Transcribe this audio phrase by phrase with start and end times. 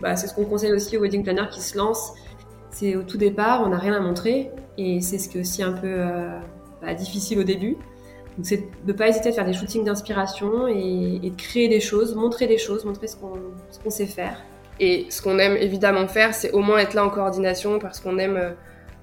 [0.00, 2.14] bah, c'est ce qu'on conseille aussi aux wedding planners qui se lancent.
[2.70, 5.62] C'est au tout départ, on n'a rien à montrer et c'est ce qui est aussi
[5.62, 6.06] un peu
[6.80, 7.76] bah, difficile au début.
[8.36, 11.80] Donc c'est de ne pas hésiter à faire des shootings d'inspiration et, de créer des
[11.80, 14.40] choses, montrer des choses, montrer ce qu'on sait faire.
[14.78, 18.18] Et ce qu'on aime évidemment faire, c'est au moins être là en coordination parce qu'on
[18.18, 18.50] aime euh,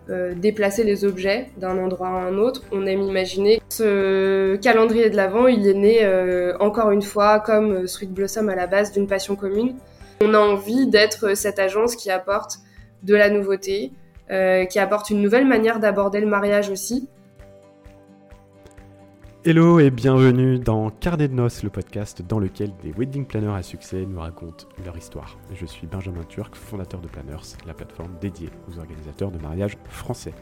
[0.10, 2.64] euh, déplacer les objets d'un endroit à un autre.
[2.72, 3.62] On aime imaginer.
[3.70, 8.56] Ce calendrier de l'Avent, il est né euh, encore une fois comme Sweet Blossom à
[8.56, 9.76] la base d'une passion commune.
[10.20, 12.58] On a envie d'être cette agence qui apporte
[13.04, 13.92] de la nouveauté,
[14.28, 17.08] qui apporte une nouvelle manière d'aborder le mariage aussi.
[19.46, 23.64] Hello et bienvenue dans Carnet de Noces, le podcast dans lequel des wedding planners à
[23.64, 25.38] succès nous racontent leur histoire.
[25.54, 30.34] Je suis Benjamin Turc, fondateur de Planners, la plateforme dédiée aux organisateurs de mariage français.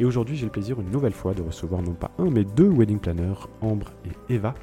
[0.00, 2.70] Et aujourd'hui, j'ai le plaisir une nouvelle fois de recevoir non pas un mais deux
[2.70, 4.54] wedding planners, Ambre et Eva.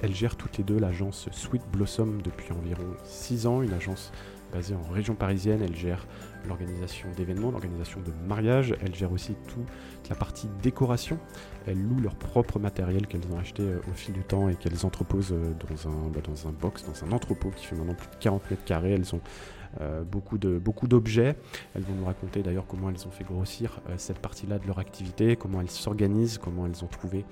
[0.00, 4.10] Elles gèrent toutes les deux l'agence Sweet Blossom depuis environ 6 ans, une agence
[4.52, 5.62] basée en région parisienne.
[5.62, 6.06] Elles gèrent
[6.46, 8.74] l'organisation d'événements, l'organisation de mariages.
[8.84, 9.66] Elles gèrent aussi toute
[10.08, 11.18] la partie décoration.
[11.66, 14.84] Elles louent leur propre matériel qu'elles ont acheté euh, au fil du temps et qu'elles
[14.84, 18.08] entreposent euh, dans un, bah, dans un box, dans un entrepôt qui fait maintenant plus
[18.08, 18.92] de 40 mètres carrés.
[18.92, 19.20] Elles ont
[19.80, 21.36] euh, beaucoup de beaucoup d'objets.
[21.74, 25.36] Elles vont nous raconter d'ailleurs comment elles ont fait grossir cette partie-là de leur activité,
[25.36, 27.24] comment elles s'organisent, comment elles ont trouvé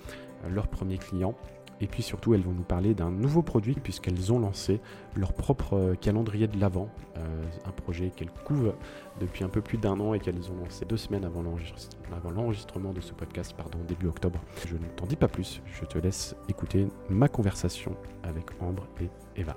[0.49, 1.35] leurs premiers clients.
[1.81, 4.81] Et puis surtout, elles vont nous parler d'un nouveau produit puisqu'elles ont lancé
[5.17, 7.21] leur propre euh, calendrier de l'Avent, euh,
[7.67, 8.75] un projet qu'elles couvrent
[9.21, 11.43] depuis un peu plus d'un an et qu'elles ont lancé deux semaines avant
[12.31, 14.41] l'enregistrement de ce podcast, pardon, début octobre.
[14.67, 19.09] Je ne t'en dis pas plus, je te laisse écouter ma conversation avec Ambre et
[19.41, 19.57] Eva.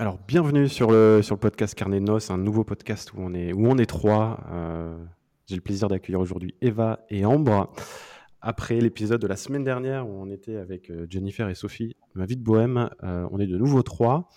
[0.00, 3.52] Alors, bienvenue sur le, sur le podcast Carnet de un nouveau podcast où on est,
[3.52, 4.40] où on est trois.
[4.50, 4.98] Euh,
[5.46, 7.72] j'ai le plaisir d'accueillir aujourd'hui Eva et Ambre.
[8.40, 12.26] Après l'épisode de la semaine dernière où on était avec euh, Jennifer et Sophie, ma
[12.26, 14.28] vie de bohème, euh, on est de nouveau trois.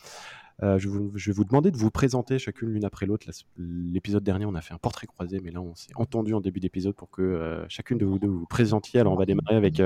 [0.62, 3.26] je, vais vous demander de vous présenter chacune l'une après l'autre.
[3.58, 6.60] L'épisode dernier, on a fait un portrait croisé, mais là, on s'est entendu en début
[6.60, 9.00] d'épisode pour que chacune de vous deux vous présentiez.
[9.00, 9.82] Alors, on va démarrer avec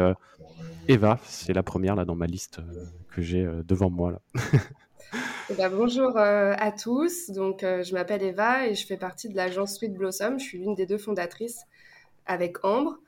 [0.90, 1.18] Eva.
[1.24, 2.59] C'est la première là dans ma liste
[3.09, 4.22] que j'ai devant moi.
[5.52, 7.30] Eh ben, bonjour euh, à tous.
[7.30, 10.40] Donc, euh, je m'appelle Eva et je fais partie de l'agence Sweet Blossom.
[10.40, 11.64] Je suis l'une des deux fondatrices
[12.26, 13.00] avec Ambre.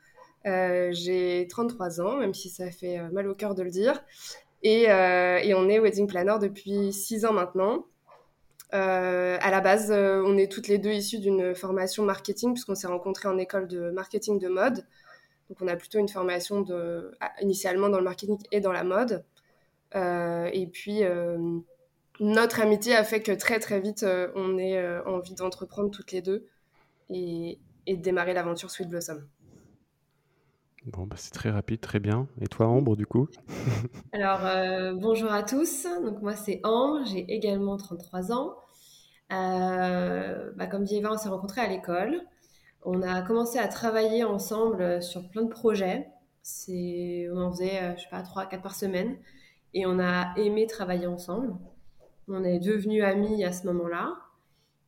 [0.44, 4.04] Euh, j'ai 33 ans, même si ça fait mal au cœur de le dire.
[4.62, 7.86] Et, on est wedding planner depuis 6 ans maintenant.
[8.72, 13.28] à la base, on est toutes les deux issues d'une formation marketing, puisqu'on s'est rencontrés
[13.28, 14.86] en école de marketing de mode.
[15.48, 19.24] Donc, on a plutôt une formation de, initialement dans le marketing et dans la mode.
[19.94, 21.04] et puis,
[22.20, 26.12] notre amitié a fait que très très vite, euh, on ait euh, envie d'entreprendre toutes
[26.12, 26.46] les deux
[27.10, 27.58] et,
[27.88, 29.26] de démarrer l'aventure Sweet Blossom.
[30.86, 32.28] Bon, bah c'est très rapide, très bien.
[32.40, 33.28] Et toi, Ambre, du coup?
[34.12, 35.86] Alors, euh, bonjour à tous.
[36.04, 38.54] Donc, moi, c'est Ambre, j'ai également 33 ans.
[39.30, 42.20] Bah, comme dit Eva, on s'est rencontrés à l'école.
[42.82, 46.06] On a commencé à travailler ensemble sur plein de projets.
[46.60, 49.16] On en faisait, je sais pas, 3-4 par semaine.
[49.72, 51.54] Et on a aimé travailler ensemble.
[52.28, 54.16] On est devenus amis à ce moment-là.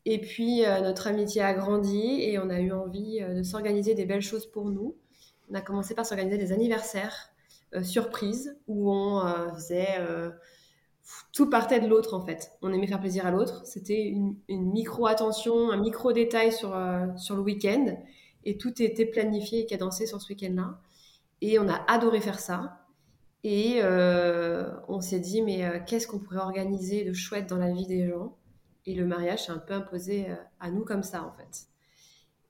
[0.04, 3.94] Et puis, euh, notre amitié a grandi et on a eu envie euh, de s'organiser
[3.94, 4.94] des belles choses pour nous.
[5.50, 7.30] On a commencé par s'organiser des anniversaires
[7.74, 9.20] euh, surprises où on
[9.54, 9.98] faisait.
[11.32, 12.52] tout partait de l'autre en fait.
[12.62, 13.66] On aimait faire plaisir à l'autre.
[13.66, 16.76] C'était une, micro-attention, un micro-détail sur,
[17.16, 17.96] sur le week-end.
[18.44, 20.78] Et tout était planifié et cadencé sur ce week-end-là.
[21.40, 22.85] Et on a adoré faire ça.
[23.48, 27.70] Et euh, on s'est dit, mais euh, qu'est-ce qu'on pourrait organiser de chouette dans la
[27.70, 28.36] vie des gens?
[28.86, 31.68] Et le mariage s'est un peu imposé euh, à nous comme ça, en fait.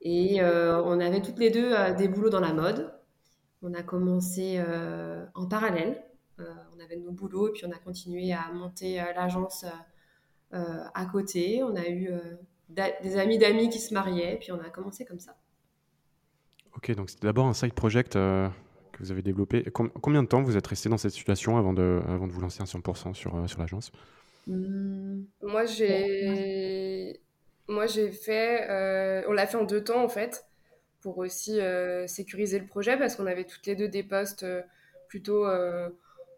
[0.00, 2.94] Et on avait toutes les deux des boulots dans la mode.
[3.60, 4.62] On a commencé
[5.34, 6.04] en parallèle.
[6.38, 9.64] on avait nos boulots et puis on a continué à monter l'agence
[10.52, 11.64] à côté.
[11.64, 12.10] On a eu
[12.68, 15.36] des amis d'amis qui se mariaient, puis on a commencé comme ça.
[16.76, 18.16] Ok, donc c'était d'abord un side project
[18.96, 19.64] que vous avez développé.
[19.72, 22.62] combien de temps vous êtes resté dans cette situation avant de, avant de vous lancer
[22.62, 23.92] à 100% sur, euh, sur l'agence?
[24.46, 25.22] Mmh.
[25.42, 27.20] Moi, j'ai
[27.68, 30.46] moi j'ai fait, euh, on l'a fait en deux temps en fait,
[31.00, 34.46] pour aussi euh, sécuriser le projet parce qu'on avait toutes les deux des postes
[35.08, 35.46] plutôt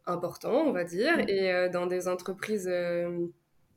[0.07, 1.29] importants, on va dire, mmh.
[1.29, 2.71] et dans des entreprises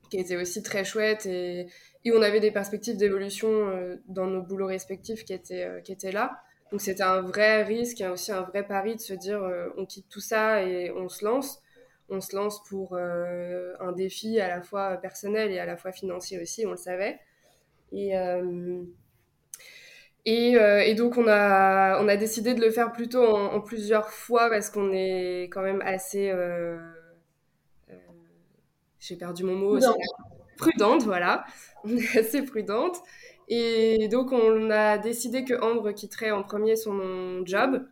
[0.10, 1.68] qui étaient aussi très chouettes et,
[2.04, 6.42] et on avait des perspectives d'évolution dans nos boulots respectifs qui étaient, qui étaient là.
[6.72, 9.86] Donc c'était un vrai risque et aussi un vrai pari de se dire euh, on
[9.86, 11.62] quitte tout ça et on se lance.
[12.10, 15.92] On se lance pour euh, un défi à la fois personnel et à la fois
[15.92, 17.20] financier aussi, on le savait.
[17.92, 18.84] Et, euh,
[20.26, 24.50] Et, et, donc on a, on a décidé de le faire plutôt en, plusieurs fois
[24.50, 26.34] parce qu'on est quand même assez...
[29.00, 29.78] J'ai perdu mon mot.
[29.78, 29.98] Prudente.
[30.58, 31.44] prudente, voilà.
[31.84, 32.98] On est assez prudente.
[33.54, 37.86] Et donc on a décidé que Ambre quitterait en premier son job.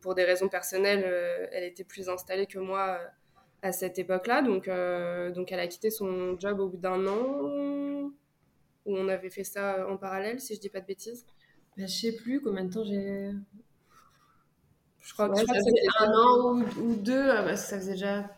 [0.00, 1.04] Pour des raisons personnelles,
[1.52, 2.98] elle était plus installée que moi
[3.60, 4.40] à cette époque-là.
[4.40, 4.70] Donc,
[5.34, 8.10] donc elle a quitté son job au bout d'un an
[8.86, 11.26] où on avait fait ça en parallèle, si je dis pas de bêtises.
[11.76, 13.30] Je je sais plus combien de temps j'ai.
[15.00, 18.30] Je crois que, ça faisait un an ou, deux, ah bah, ça faisait déjà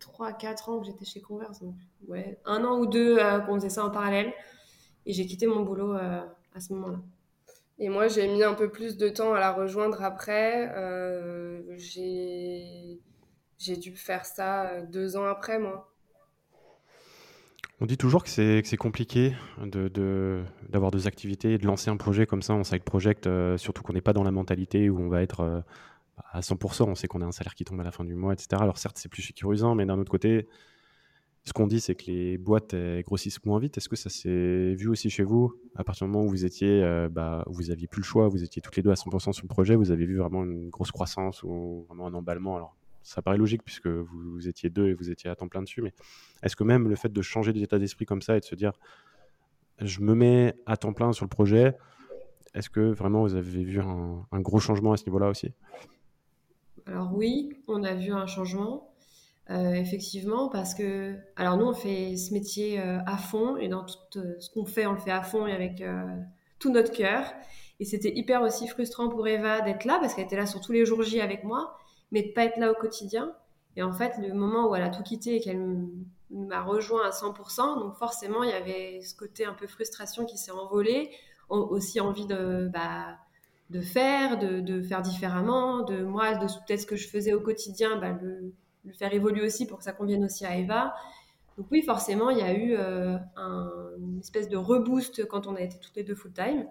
[0.00, 1.60] 3-4 ans que j'étais chez Converse.
[1.60, 1.74] Donc,
[2.08, 4.32] ouais, un an ou deux euh, qu'on faisait ça en parallèle.
[5.06, 6.20] Et j'ai quitté mon boulot euh,
[6.54, 7.00] à ce moment-là.
[7.78, 10.72] Et moi, j'ai mis un peu plus de temps à la rejoindre après.
[10.76, 15.92] Euh, j'ai dû faire ça deux ans après, moi.
[17.82, 21.96] On dit toujours que c'est compliqué d'avoir de, d'avoir deux activités et de lancer un
[21.96, 25.00] projet comme ça en side project, euh, surtout qu'on n'est pas dans la mentalité où
[25.00, 25.60] on va être euh,
[26.30, 28.34] à 100%, on sait qu'on a un salaire qui tombe à la fin du mois,
[28.34, 28.50] etc.
[28.62, 30.46] Alors certes, c'est plus sécurisant, mais d'un autre côté,
[31.44, 32.74] ce qu'on dit, c'est que les boîtes
[33.04, 33.76] grossissent moins vite.
[33.76, 36.82] Est-ce que ça s'est vu aussi chez vous À partir du moment où vous étiez,
[36.82, 39.42] euh, bah, vous aviez plus le choix, vous étiez toutes les deux à 100% sur
[39.42, 42.56] le projet, vous avez vu vraiment une grosse croissance ou vraiment un emballement?
[42.56, 45.82] Alors ça paraît logique puisque vous, étiez deux et vous étiez à temps plein dessus,
[45.82, 45.92] mais
[46.44, 48.72] est-ce que même le fait de changer d'état d'esprit comme ça et de se dire
[49.80, 51.76] je me mets à temps plein sur le projet,
[52.54, 55.52] est-ce que vraiment vous avez vu un, gros changement à ce niveau-là aussi?
[56.86, 58.91] Alors oui, on a vu un changement.
[59.50, 63.84] Euh, effectivement, parce que, alors nous, on fait ce métier euh, à fond et dans
[63.84, 65.82] tout euh, ce qu'on fait, on le fait à fond et avec
[66.58, 67.24] tout notre cœur.
[67.80, 70.72] Et c'était hyper aussi frustrant pour Eva d'être là parce qu'elle était là sur tous
[70.72, 71.76] les jours J avec moi
[72.12, 73.34] mais de pas être là au quotidien.
[73.76, 75.88] Et en fait, le moment où elle a tout quitté et qu'elle
[76.30, 80.36] m'a rejoint à 100%, donc forcément, il y avait ce côté un peu frustration qui
[80.36, 81.10] s'est envolé,
[81.48, 83.16] aussi envie de, bah,
[83.70, 87.40] de faire, de, de, faire différemment, de moi, de peut-être ce que je faisais au
[87.40, 88.52] quotidien, bah, le,
[88.84, 90.94] le, faire évoluer aussi pour que ça convienne aussi à Eva.
[91.58, 95.54] Donc oui, forcément, il y a eu euh, un, une espèce de reboost quand on
[95.54, 96.66] a été toutes les deux full-time.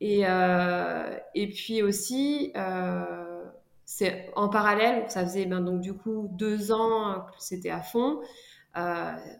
[0.00, 3.44] Et, euh, et puis aussi, euh,
[3.84, 8.20] c'est en parallèle, ça faisait ben, donc du coup deux ans que c'était à fond.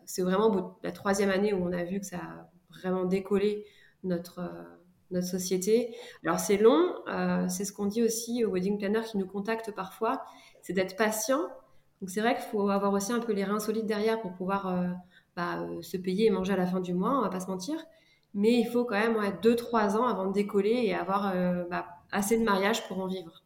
[0.05, 3.65] C'est vraiment la troisième année où on a vu que ça a vraiment décollé
[4.05, 4.41] notre,
[5.11, 5.97] notre société.
[6.25, 6.95] Alors c'est long,
[7.49, 10.23] c'est ce qu'on dit aussi aux wedding planners qui nous contactent parfois,
[10.63, 11.41] c'est d'être patient.
[12.01, 14.97] Donc c'est vrai qu'il faut avoir aussi un peu les reins solides derrière pour pouvoir
[15.37, 17.77] bah, se payer et manger à la fin du mois, on va pas se mentir.
[18.33, 21.35] Mais il faut quand même ouais, deux, trois ans avant de décoller et avoir
[21.69, 23.45] bah, assez de mariage pour en vivre.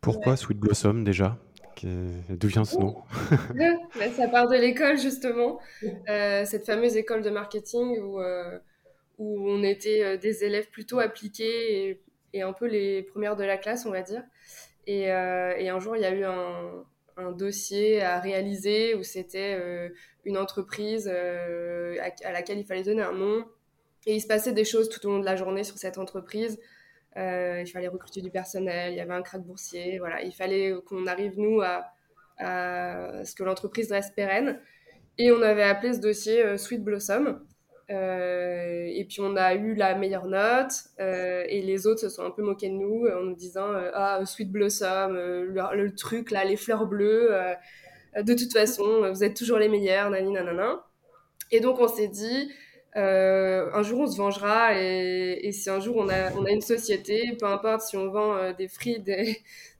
[0.00, 1.38] Pourquoi Sweet Blossom déjà?
[1.82, 2.96] D'où vient ce nom?
[3.98, 5.60] Bah, Ça part de l'école justement,
[6.08, 8.58] euh, cette fameuse école de marketing où, euh,
[9.18, 12.00] où on était euh, des élèves plutôt appliqués
[12.32, 14.22] et, un peu les premières de la classe, on va dire.
[14.86, 16.84] Et, et un jour, il y a eu un,
[17.32, 19.58] dossier à réaliser où c'était
[20.24, 23.44] une entreprise à, à, laquelle il fallait donner un nom.
[24.06, 26.58] Et il se passait des choses tout au long de la journée sur cette entreprise.
[27.16, 30.74] Euh, il fallait recruter du personnel, il y avait un crack boursier, voilà, il fallait
[30.84, 31.92] qu'on arrive nous à,
[32.38, 34.60] ce que l'entreprise reste pérenne.
[35.16, 37.40] Et on avait appelé ce dossier euh, Sweet Blossom.
[37.90, 42.30] Euh, et puis on a eu la meilleure note et les autres se sont un
[42.30, 46.86] peu moqués de nous en nous disant ah Sweet Blossom le, truc là les fleurs
[46.86, 47.30] bleues
[48.16, 50.82] de toute façon vous êtes toujours les meilleurs nani nanana.
[51.50, 52.50] Et donc on s'est dit
[52.96, 56.60] euh, un jour on se vengera et, si un jour on a, on a, une
[56.60, 59.02] société, peu importe si on vend euh, des frites,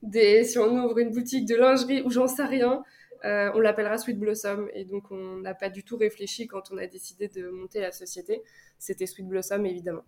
[0.02, 2.82] des, si on ouvre une boutique de lingerie ou j'en sais rien,
[3.24, 4.68] euh, on l'appellera Sweet Blossom.
[4.74, 7.92] Et donc on n'a pas du tout réfléchi quand on a décidé de monter la
[7.92, 8.42] société.
[8.78, 10.04] C'était Sweet Blossom évidemment.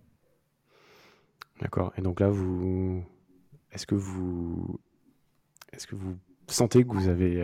[1.61, 1.92] D'accord.
[1.96, 3.02] Et donc là, vous,
[3.73, 4.78] est-ce que vous,
[5.73, 6.16] est-ce que vous
[6.49, 7.42] sentez que vous avez,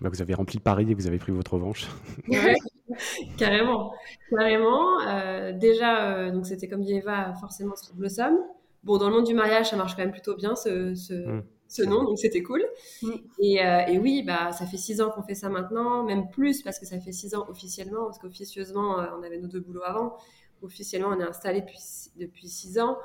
[0.00, 1.86] bah, vous avez rempli le pari et que vous avez pris votre revanche?
[3.36, 3.92] Carrément,
[4.30, 5.00] carrément.
[5.06, 8.38] Euh, déjà, euh, donc c'était comme dit Eva, forcément Street Blossom.
[8.84, 11.42] Bon, dans le monde du mariage, ça marche quand même plutôt bien ce, ce, mm.
[11.80, 12.62] Nom, donc c'était cool.
[13.02, 13.10] Mm.
[13.38, 16.62] Et, euh, et, oui, bah, ça fait six ans qu'on fait ça maintenant, même plus
[16.62, 20.16] parce que ça fait six ans officiellement, parce qu'officieusement, on avait nos deux boulots avant.
[20.62, 21.80] Officiellement, on est installé depuis,
[22.16, 22.98] depuis six ans.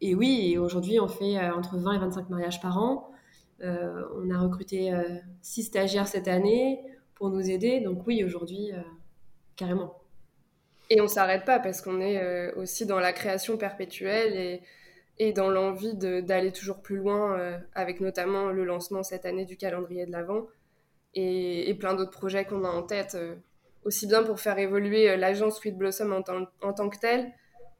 [0.00, 3.10] et oui, aujourd'hui, on fait entre 20 et 25 mariages par an.
[3.62, 4.92] on a recruté
[5.40, 6.80] six stagiaires cette année
[7.14, 7.80] pour nous aider.
[7.80, 8.80] Donc oui, aujourd'hui, euh,
[9.56, 10.00] carrément.
[10.90, 14.62] Et on s'arrête pas parce qu'on est euh, aussi dans la création perpétuelle et,
[15.18, 19.56] et dans l'envie d'aller toujours plus loin, euh, avec notamment le lancement cette année du
[19.56, 20.46] calendrier de l'Avent
[21.14, 23.16] et, plein d'autres projets qu'on a en tête.
[23.84, 26.22] aussi bien pour faire évoluer l'agence Sweet Blossom en,
[26.66, 27.30] en, tant que telle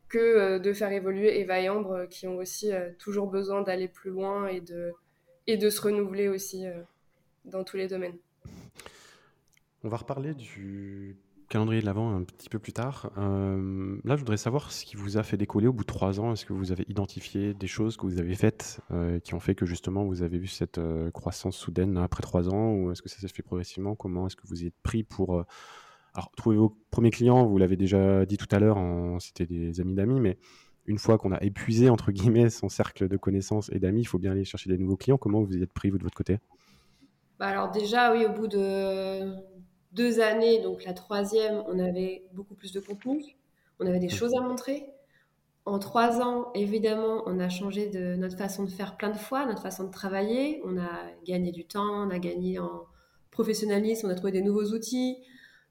[0.08, 4.46] que de faire évoluer Eva et Ambre qui ont aussi toujours besoin d'aller plus loin
[4.46, 4.92] et de,
[5.48, 6.66] et de se renouveler aussi
[7.44, 8.18] dans tous les domaines.
[9.82, 11.16] On va reparler du
[11.48, 13.10] calendrier de l'avant un petit peu plus tard.
[13.18, 16.20] Euh, là, je voudrais savoir ce qui vous a fait décoller au bout de trois
[16.20, 16.32] ans.
[16.32, 19.54] Est-ce que vous avez identifié des choses que vous avez faites euh, qui ont fait
[19.54, 22.72] que justement vous avez vu cette euh, croissance soudaine après trois ans?
[22.72, 23.94] Ou est-ce que ça s'est fait progressivement?
[23.94, 25.44] Comment est-ce que vous y êtes pris pour
[26.14, 28.78] alors, trouver vos premiers clients Vous l'avez déjà dit tout à l'heure,
[29.20, 30.38] c'était des amis d'amis, mais
[30.86, 34.18] une fois qu'on a épuisé entre guillemets son cercle de connaissances et d'amis, il faut
[34.18, 35.18] bien aller chercher des nouveaux clients.
[35.18, 36.38] Comment vous y êtes pris vous de votre côté?
[37.38, 39.34] Bah alors déjà, oui, au bout de
[39.94, 43.36] deux années, donc la troisième, on avait beaucoup plus de contenu,
[43.80, 44.86] on avait des choses à montrer.
[45.66, 49.46] En trois ans, évidemment, on a changé de notre façon de faire plein de fois,
[49.46, 50.60] notre façon de travailler.
[50.64, 50.90] On a
[51.24, 52.84] gagné du temps, on a gagné en
[53.30, 55.16] professionnalisme, on a trouvé des nouveaux outils.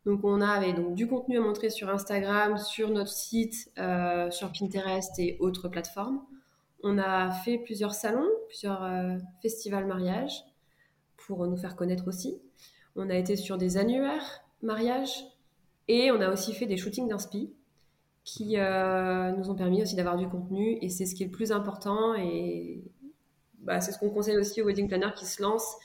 [0.06, 4.52] Donc on avait donc du contenu à montrer sur Instagram, sur notre site, euh, sur
[4.52, 6.22] Pinterest et autres plateformes.
[6.82, 10.44] On a fait plusieurs salons, plusieurs euh, festivals mariage
[11.18, 12.42] pour nous faire connaître aussi.
[12.96, 15.26] On a été sur des annuaires mariage
[15.88, 17.54] et on a aussi fait des shootings d'inspi
[18.24, 21.32] qui euh, nous ont permis aussi d'avoir du contenu et c'est ce qui est le
[21.32, 22.82] plus important et
[23.60, 25.78] bah, c'est ce qu'on conseille aussi aux wedding planners qui se lancent.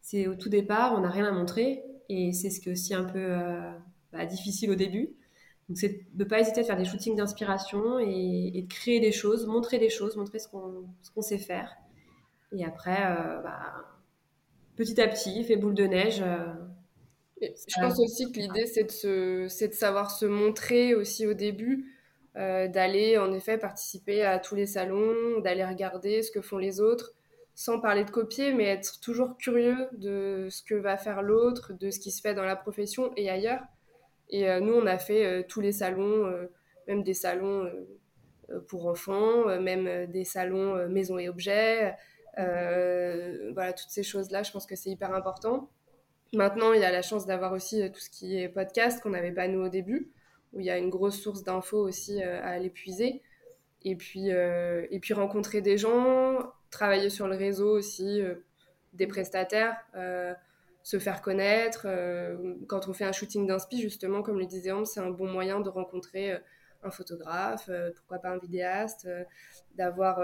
[0.00, 2.94] C'est au tout départ, on n'a rien à montrer et c'est ce qui est aussi
[2.94, 3.72] un peu euh,
[4.12, 5.10] bah, difficile au début.
[5.68, 9.12] Donc c'est de ne pas hésiter à faire des shootings d'inspiration et, de créer des
[9.12, 11.76] choses, montrer des choses, montrer ce qu'on sait faire.
[12.52, 13.84] Et après, euh, bah,
[14.80, 16.22] petit à petit, fait boule de neige.
[16.22, 16.46] Euh,
[17.42, 21.92] je pense aussi que l'idée, c'est de, de savoir se montrer aussi au début,
[22.36, 26.80] euh, d'aller en effet participer à tous les salons, d'aller regarder ce que font les
[26.80, 27.12] autres,
[27.54, 31.90] sans parler de copier, mais être toujours curieux de ce que va faire l'autre, de
[31.90, 33.60] ce qui se fait dans la profession et ailleurs.
[34.30, 36.32] Et euh, nous, on a fait tous les salons,
[36.88, 37.70] même des salons
[38.66, 41.94] pour enfants, même des salons maison et objets.
[42.38, 45.70] Euh, voilà, toutes ces choses-là, je pense que c'est hyper important.
[46.32, 49.10] Maintenant, il y a la chance d'avoir aussi euh, tout ce qui est podcast qu'on
[49.10, 50.12] n'avait pas nous au début,
[50.52, 53.22] où il y a une grosse source d'infos aussi euh, à aller puiser.
[53.82, 58.20] Et puis, et puis rencontrer des gens, travailler sur le réseau aussi,
[58.92, 59.74] des prestataires,
[60.82, 61.86] se faire connaître.
[62.68, 65.60] quand on fait un shooting d'inspi, justement, comme le disait Ambre, c'est un bon moyen
[65.60, 66.38] de rencontrer
[66.82, 69.08] un photographe, pourquoi pas un vidéaste,
[69.76, 70.22] d'avoir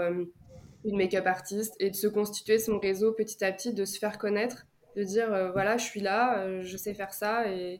[0.87, 4.17] une make-up artiste et de se constituer son réseau petit à petit, de se faire
[4.17, 7.51] connaître, de dire euh, voilà, je suis là, euh, je sais faire ça.
[7.51, 7.79] Et,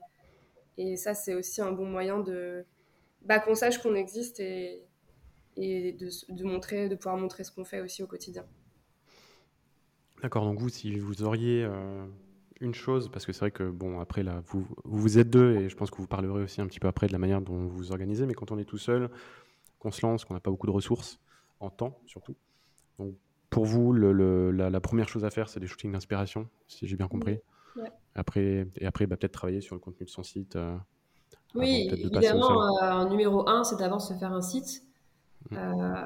[0.77, 2.65] et ça, c'est aussi un bon moyen de
[3.23, 4.83] bah, qu'on sache qu'on existe et,
[5.55, 8.45] et de, montrer, de pouvoir montrer ce qu'on fait aussi au quotidien.
[10.21, 12.05] D'accord, donc vous, si vous auriez euh,
[12.61, 15.69] une chose, parce que c'est vrai que, bon, après, là, vous, vous êtes deux, et
[15.69, 17.69] je pense que vous parlerez aussi un petit peu après de la manière dont vous
[17.69, 19.09] vous organisez, mais quand on est tout seul,
[19.79, 21.19] qu'on se lance, qu'on n'a pas beaucoup de ressources,
[21.59, 22.35] en temps surtout,
[22.99, 23.13] donc,
[23.49, 27.07] pour vous, le, la, première chose à faire, c'est des shootings d'inspiration, si j'ai bien
[27.07, 27.39] compris.
[28.15, 30.55] Après, et après, bah, peut-être travailler sur le contenu de son site.
[30.55, 30.75] Euh,
[31.53, 34.83] oui, évidemment, euh, en numéro un, c'est d'abord se faire un site.
[35.51, 35.55] Mm.
[35.55, 36.01] Euh,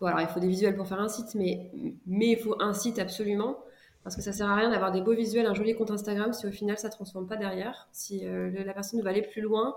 [0.00, 1.70] bon, alors, il faut des visuels pour faire un site, mais,
[2.06, 3.58] mais il faut un site absolument.
[4.06, 6.46] Parce que ça sert à rien d'avoir des beaux visuels, un joli compte Instagram, si
[6.46, 7.88] au final ça ne transforme pas derrière.
[7.90, 9.74] Si la personne veut aller plus loin,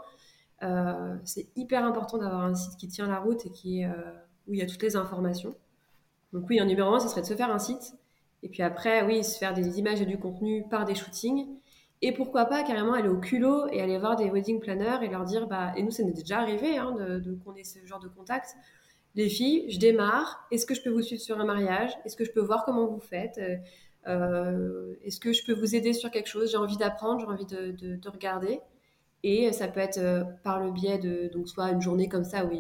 [1.24, 3.84] c'est hyper important d'avoir un site qui tient la route et qui,
[4.48, 5.56] où il y a toutes les informations.
[6.32, 7.96] Donc oui, en numéro un, ce serait de se faire un site.
[8.44, 11.48] Et puis après, oui, se faire des images et du contenu par des shootings.
[12.04, 15.26] Et pourquoi pas carrément aller au culot et aller voir des wedding planners et leur
[15.26, 18.00] dire, bah, et nous, ça nous est déjà arrivé hein, de, qu'on ait ce genre
[18.00, 18.56] de contact.
[19.16, 20.46] Les filles, je démarre.
[20.52, 21.98] Est-ce que je peux vous suivre sur un mariage?
[22.06, 23.40] Est-ce que je peux voir comment vous faites?
[23.40, 23.58] Euh,
[24.06, 26.52] Est-ce que je peux vous aider sur quelque chose?
[26.52, 28.60] J'ai envie d'apprendre, j'ai envie de, de, regarder.
[29.24, 32.46] Et ça peut être euh, par le biais de donc soit une journée comme ça
[32.46, 32.52] où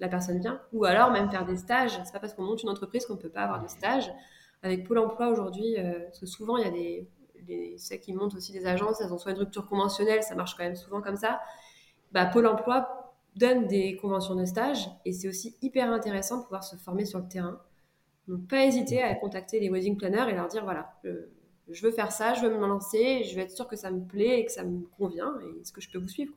[0.00, 1.92] la personne vient, ou alors même faire des stages.
[2.04, 4.10] C'est pas parce qu'on monte une entreprise qu'on peut pas avoir de stage.
[4.62, 7.08] Avec Pôle Emploi aujourd'hui, euh, parce que souvent il y a des,
[7.46, 10.64] des qui montent aussi des agences, elles ont soit une rupture conventionnelle, ça marche quand
[10.64, 11.40] même souvent comme ça.
[12.10, 16.64] Bah, Pôle Emploi donne des conventions de stage et c'est aussi hyper intéressant de pouvoir
[16.64, 17.60] se former sur le terrain.
[18.28, 20.94] Donc pas hésiter à contacter les wedding planners et leur dire voilà,
[21.70, 24.04] je veux faire ça, je veux me lancer, je veux être sûr que ça me
[24.04, 26.34] plaît et que ça me convient, et est-ce que je peux vous suivre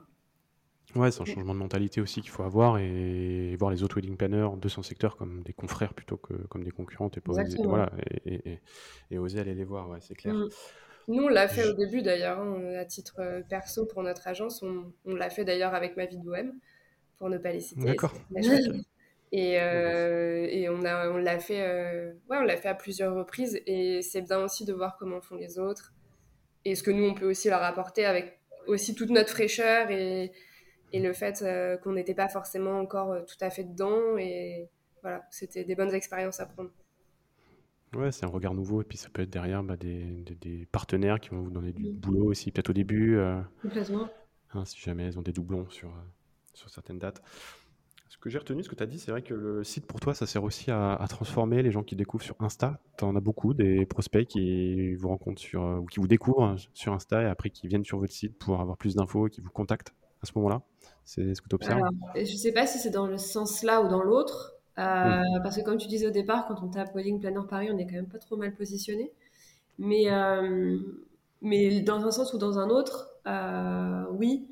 [0.95, 4.17] Ouais, c'est un changement de mentalité aussi qu'il faut avoir et voir les autres wedding
[4.17, 7.91] planners de son secteur comme des confrères plutôt que comme des concurrents et, oser, voilà,
[8.25, 10.33] et, oser aller les voir, ouais, c'est clair.
[10.33, 10.49] Mm.
[11.07, 14.61] Nous, on l'a fait au début d'ailleurs, hein, à titre euh, perso pour notre agence.
[14.61, 16.53] On, on l'a fait d'ailleurs avec ma vie de bohème,
[17.17, 17.83] pour ne pas les citer.
[17.83, 18.13] D'accord.
[19.31, 23.15] Et, euh, et on a, on l'a fait, euh, ouais, on l'a fait à plusieurs
[23.15, 23.61] reprises.
[23.65, 25.93] Et c'est bien aussi de voir comment font les autres
[26.63, 30.31] et ce que nous on peut aussi leur apporter avec aussi toute notre fraîcheur et,
[30.93, 31.43] et le fait
[31.81, 34.17] qu'on n'était pas forcément encore tout à fait dedans.
[34.17, 34.69] Et
[35.01, 36.69] voilà, c'était des bonnes expériences à prendre.
[37.95, 38.81] Ouais, c'est un regard nouveau.
[38.81, 41.91] Et puis ça peut être derrière bah, des, des, partenaires qui vont vous donner du
[41.91, 43.17] boulot aussi, peut-être au début.
[43.61, 44.09] Complètement.
[44.53, 45.91] Hein, si jamais elles ont des doublons sur,
[46.53, 47.21] sur certaines dates.
[48.11, 50.01] Ce que j'ai retenu, ce que tu as dit, c'est vrai que le site pour
[50.01, 52.77] toi, ça sert aussi à, transformer les gens qui découvrent sur Insta.
[52.97, 56.91] Tu en as beaucoup, des prospects qui vous rencontrent sur, ou qui vous découvrent sur
[56.91, 59.49] Insta et après qui viennent sur votre site pour avoir plus d'infos et qui vous
[59.49, 60.61] contactent à ce moment-là.
[61.05, 61.79] C'est ce que tu observes
[62.13, 64.55] Je ne sais pas si c'est dans le sens là ou dans l'autre.
[64.77, 67.77] Euh, parce que comme tu disais au départ, quand on tape Wedding Planner Paris, on
[67.77, 69.09] est quand même pas trop mal positionné.
[69.79, 70.77] Mais, euh,
[71.41, 74.49] mais dans un sens ou dans un autre, euh, oui,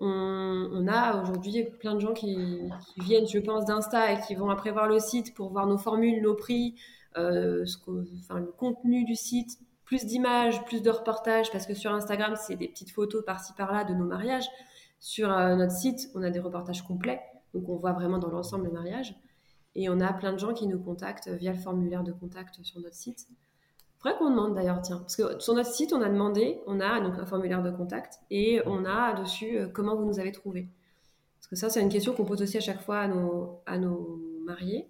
[0.00, 2.36] on, a aujourd'hui plein de gens qui,
[2.98, 6.22] viennent, je pense, d'Insta et qui vont après voir le site pour voir nos formules,
[6.22, 6.76] nos prix,
[7.16, 12.56] euh, le contenu du site, plus d'images, plus de reportages, parce que sur Instagram, c'est
[12.56, 14.48] des petites photos par-ci par-là de nos mariages.
[15.00, 17.22] Sur euh, notre site, on a des reportages complets,
[17.54, 19.14] donc on voit vraiment dans l'ensemble le mariage.
[19.74, 22.80] Et on a plein de gens qui nous contactent via le formulaire de contact sur
[22.80, 23.26] notre site
[23.98, 27.00] faudrait qu'on demande d'ailleurs, tiens, parce que sur notre site, on a demandé, on a
[27.00, 30.68] donc un formulaire de contact et on a dessus euh, comment vous nous avez trouvé.
[31.38, 33.78] Parce que ça, c'est une question qu'on pose aussi à chaque fois à nos, à
[33.78, 34.88] nos mariés.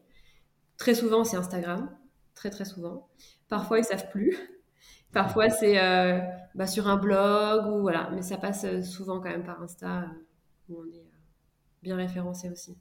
[0.77, 1.91] Très souvent, c'est Instagram,
[2.35, 3.09] très très souvent.
[3.49, 4.37] Parfois, ils savent plus.
[5.13, 6.21] Parfois, c'est euh,
[6.55, 10.05] bah, sur un blog ou voilà, mais ça passe euh, souvent quand même par Insta
[10.69, 11.07] où on est
[11.83, 12.77] bien référencé aussi.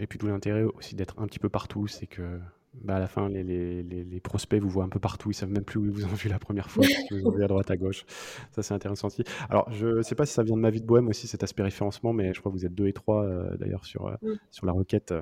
[0.00, 2.40] Et puis tout l'intérêt aussi d'être un petit peu partout, c'est que
[2.74, 5.30] bah à la fin, les, les, les, prospects vous voient un peu partout.
[5.30, 6.84] Ils savent même plus où ils vous ont vu la première fois.
[7.10, 8.04] ils vous ont vu à droite, à gauche.
[8.50, 9.24] Ça, c'est intéressant aussi.
[9.50, 11.42] Alors, je ne sais pas si ça vient de ma vie de bohème aussi, cet
[11.42, 14.16] aspect référencement, mais je crois que vous êtes deux et trois euh, d'ailleurs sur, euh,
[14.50, 15.20] sur la requête euh,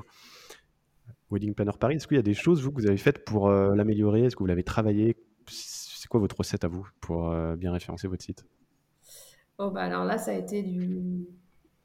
[1.31, 1.96] Wedding Planner Paris.
[1.96, 4.25] Est-ce qu'il y a des choses, vous, que vous avez faites pour l'améliorer?
[4.25, 5.16] Est-ce que vous l'avez travaillé?
[5.48, 8.44] C'est quoi votre recette à vous pour bien référencer votre site?
[9.59, 11.27] Oh, bah Alors là, ça a été du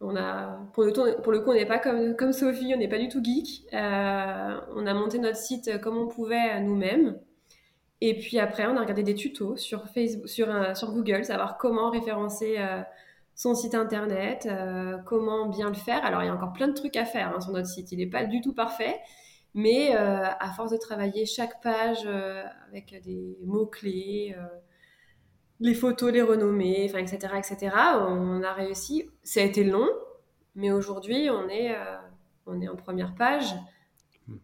[0.02, 0.92] on a, pour, le,
[1.40, 3.66] coup, on n'est pas comme, Sophie, on n'est pas du tout geek.
[3.74, 7.18] Euh, on a monté notre site comme on pouvait nous-mêmes.
[8.02, 11.90] Et puis après, on a regardé des tutos sur, Facebook, sur, euh, Google, savoir comment
[11.90, 12.82] référencer euh,
[13.36, 14.48] son site internet,
[15.06, 16.06] comment bien le faire.
[16.06, 17.92] Alors, il y a encore plein de trucs à faire hein, sur notre site.
[17.92, 19.00] Il n'est pas du tout parfait.
[19.54, 22.06] Mais à force de travailler chaque page
[22.70, 24.36] avec des mots-clés,
[25.60, 27.76] les photos, les renommées, enfin, etc., etc.
[28.08, 29.10] On a réussi.
[29.24, 29.88] Ça a été long,
[30.56, 31.96] mais aujourd'hui, on est, euh,
[32.46, 33.54] on est en première page.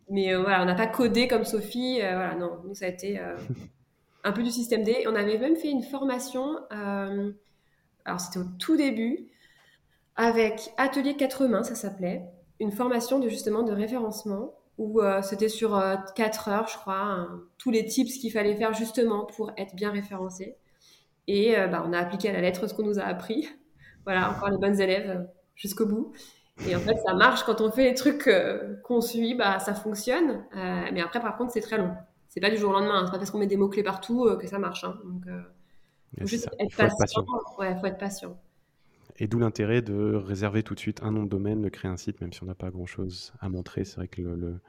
[0.10, 2.02] Mais euh, voilà, on n'a pas codé comme Sophie.
[2.02, 3.20] Euh, voilà, non, nous, ça a été
[4.24, 5.06] un peu du système D.
[5.08, 9.28] On avait même fait une formation, alors c'était au tout début,
[10.16, 12.24] avec Atelier 4 mains, ça s'appelait.
[12.60, 15.82] Une formation de justement de référencement où c'était sur
[16.16, 20.58] 4 heures, je crois, tous les tips qu'il fallait faire justement pour être bien référencé.
[21.28, 23.48] Et euh, bah, on a appliqué à la lettre ce qu'on nous a appris.
[24.04, 26.12] Voilà, encore les bonnes élèves euh, jusqu'au bout.
[26.68, 29.76] Et en fait, ça marche quand on fait les trucs euh, qu'on suit, bah, ça
[29.76, 30.44] fonctionne.
[30.56, 31.94] mais après, par contre, c'est très long.
[32.28, 32.96] C'est pas du jour au lendemain.
[32.96, 33.06] Hein.
[33.06, 34.84] C'est pas parce qu'on met des mots clés partout que ça marche.
[34.86, 34.98] Hein.
[35.06, 35.26] Donc,
[36.20, 37.24] faut juste être, patient.
[37.60, 38.42] Ouais, faut être patient.
[39.18, 41.98] Et d'où l'intérêt de réserver tout de suite un nom de domaine, de créer un
[41.98, 43.86] site, même si on n'a pas grand-chose à montrer.
[43.86, 44.60] C'est vrai que le,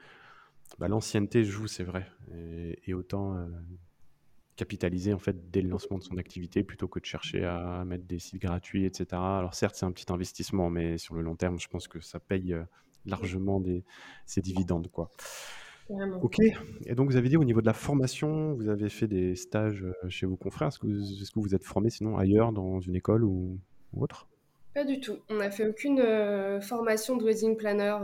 [0.77, 2.05] bah, l'ancienneté joue, c'est vrai.
[2.35, 3.35] Et, et autant
[4.55, 8.05] capitaliser en fait dès le lancement de son activité plutôt que de chercher à mettre
[8.05, 9.05] des sites gratuits, etc.
[9.13, 12.19] Alors certes, c'est un petit investissement, mais sur le long terme, je pense que ça
[12.19, 12.63] paye euh,
[13.05, 13.83] largement des,
[14.25, 14.89] ses dividendes.
[14.91, 15.11] Quoi.
[16.21, 16.37] Ok,
[16.85, 19.83] et donc vous avez dit au niveau de la formation, vous avez fait des stages
[19.83, 20.69] euh, chez vos confrères.
[20.69, 23.59] Est-ce que, vous, est que vous êtes formé sinon ailleurs, dans une école ou,
[23.97, 24.27] autre?
[24.73, 25.17] Pas du tout.
[25.29, 27.95] On n'a fait aucune euh, formation de wedding planner.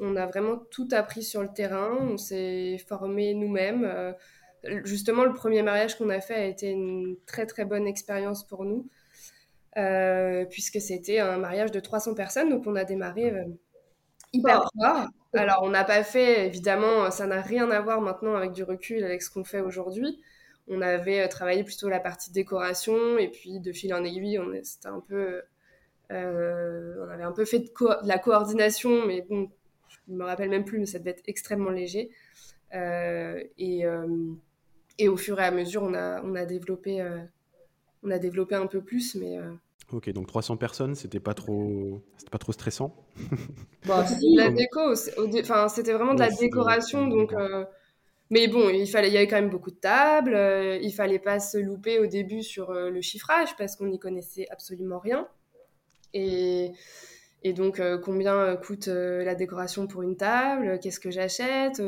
[0.00, 1.96] on a vraiment tout appris sur le terrain.
[2.00, 4.14] On s'est formé nous-mêmes
[4.84, 8.64] justement, le premier mariage qu'on a fait a été une très très bonne expérience pour
[8.64, 8.88] nous,
[9.76, 13.44] euh, puisque c'était un mariage de 300 personnes, donc on a démarré euh,
[14.32, 15.06] hyper fort.
[15.34, 19.04] Alors, on n'a pas fait, évidemment, ça n'a rien à voir maintenant avec du recul,
[19.04, 20.22] avec ce qu'on fait aujourd'hui.
[20.68, 24.52] On avait euh, travaillé plutôt la partie décoration, et puis de fil en aiguille, on,
[24.62, 25.42] c'était un peu,
[26.10, 29.50] on avait un peu fait de, de, la coordination, mais bon,
[29.88, 32.10] je me rappelle même plus, mais ça devait être extrêmement léger.
[32.72, 33.84] et
[34.98, 37.18] et au fur et à mesure, on a, on a, développé, euh,
[38.02, 39.14] on a développé un peu plus.
[39.14, 39.52] Mais, euh,
[39.92, 42.94] Ok, donc 300 personnes, c'était pas trop, c'était pas trop stressant.
[43.86, 44.04] Bon,
[44.36, 44.92] la déco,
[45.40, 47.32] enfin, c'était vraiment de la décoration, donc.
[47.32, 47.64] Euh,
[48.28, 50.36] mais bon, il fallait, il y avait quand même beaucoup de tables.
[50.82, 54.98] il fallait pas se louper au début sur le chiffrage parce qu'on n'y connaissait absolument
[54.98, 55.26] rien.
[56.12, 56.72] Et,
[57.44, 61.80] Et donc, combien coûte la décoration pour une table Qu'est-ce que j'achète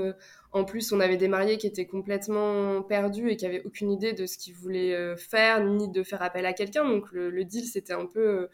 [0.52, 4.12] En plus, on avait des mariés qui étaient complètement perdus et qui n'avaient aucune idée
[4.12, 6.84] de ce qu'ils voulaient faire, ni de faire appel à quelqu'un.
[6.84, 8.48] Donc, le, deal, c'était un peu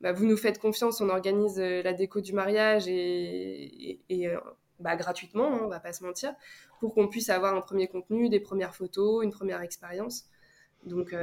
[0.00, 4.00] bah, vous nous faites confiance, on organise la déco du mariage et,
[4.80, 6.32] bah, gratuitement, hein, on va pas se mentir,
[6.80, 10.24] pour qu'on puisse avoir un premier contenu, des premières photos, une première expérience.
[10.86, 11.14] Donc,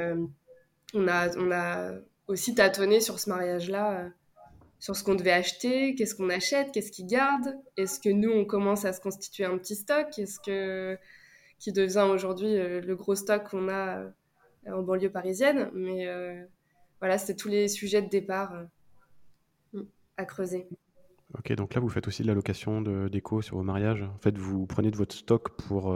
[0.94, 1.92] on a
[2.28, 4.12] aussi tâtonné sur ce mariage-là
[4.80, 8.46] sur ce qu'on devait acheter, qu'est-ce qu'on achète, qu'est-ce qu'ils gardent, est-ce que nous on
[8.46, 10.98] commence à se constituer un petit stock, est-ce que
[11.60, 14.10] qui devient aujourd'hui euh, le gros stock qu'on a euh,
[14.68, 16.44] en banlieue parisienne, mais euh,
[17.00, 18.54] voilà, c'était tous les sujets de départ
[20.18, 20.68] à creuser.
[21.38, 24.04] Ok, donc là vous faites aussi de la location déco sur vos mariages.
[24.04, 25.88] En fait, vous prenez de votre stock pour.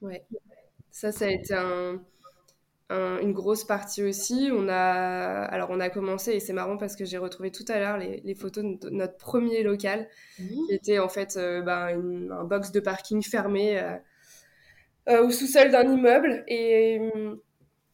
[0.00, 0.24] Ouais,
[0.90, 2.00] ça, ça a été un,
[2.90, 4.50] une grosse partie aussi.
[4.52, 7.78] On a, alors on a commencé, et c'est marrant parce que j'ai retrouvé tout à
[7.78, 10.44] l'heure les, photos de notre premier local, mmh.
[10.44, 13.96] qui était en fait euh, ben, un box de parking fermé euh,
[15.08, 16.44] euh, au sous-sol d'un immeuble.
[16.48, 17.00] Et,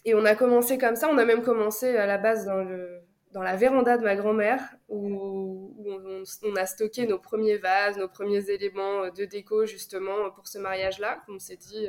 [0.04, 1.08] et, on a commencé comme ça.
[1.10, 3.00] On a même commencé à la base dans, le,
[3.32, 5.74] dans la véranda de ma grand-mère, où,
[6.42, 11.22] on, a stocké nos premiers vases, nos premiers éléments de déco justement pour ce mariage-là,
[11.26, 11.86] qu'on s'est dit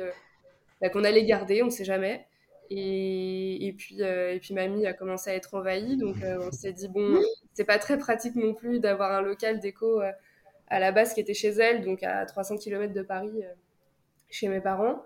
[0.80, 2.27] bah, qu'on allait garder, on ne sait jamais.
[2.70, 6.52] Et, et, puis, euh, et puis mamie a commencé à être envahie, donc euh, on
[6.52, 7.18] s'est dit, bon,
[7.54, 10.12] c'est pas très pratique non plus d'avoir un local déco euh,
[10.66, 13.42] à la base qui était chez elle, donc à 300 km de Paris,
[14.28, 15.02] chez mes parents.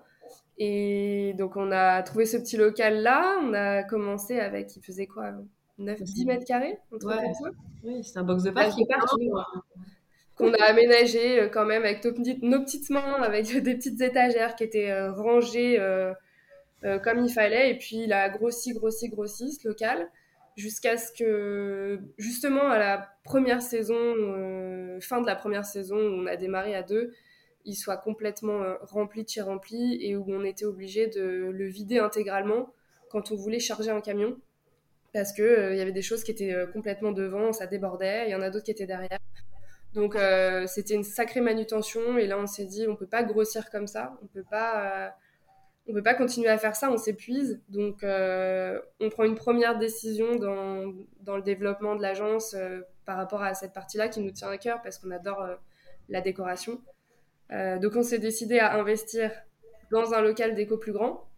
[0.59, 5.07] Et donc on a trouvé ce petit local là, on a commencé avec, il faisait
[5.07, 5.33] quoi
[5.79, 7.33] 9, 10 mètres carrés ouais.
[7.85, 8.87] Oui, c'est un box de parking.
[10.37, 14.57] qu'on a aménagé quand même avec nos petites, nos petites mains, avec des petites étagères
[14.57, 15.79] qui étaient rangées
[17.03, 17.71] comme il fallait.
[17.71, 20.09] Et puis il a grossi, grossi, grossi ce local
[20.57, 26.23] jusqu'à ce que, justement, à la première saison, euh, fin de la première saison, où
[26.23, 27.13] on a démarré à deux,
[27.65, 31.99] il soit complètement euh, rempli de rempli et où on était obligé de le vider
[31.99, 32.73] intégralement
[33.11, 34.37] quand on voulait charger un camion
[35.13, 38.35] parce que il y avait des choses qui étaient complètement devant, ça débordait, il y
[38.35, 39.19] en a d'autres qui étaient derrière.
[39.93, 40.17] Donc
[40.67, 44.19] c'était une sacrée manutention et là on s'est dit on peut pas grossir comme ça,
[44.23, 45.15] on peut pas
[45.89, 47.61] on peut pas continuer à faire ça, on s'épuise.
[47.69, 53.17] Donc, euh, on prend une première décision dans, dans le développement de l'agence euh, par
[53.17, 55.57] rapport à cette partie-là qui nous tient à cœur parce qu'on adore euh,
[56.09, 56.81] la décoration.
[57.51, 59.31] donc, on s'est décidé à investir
[59.91, 61.29] dans un local déco plus grand.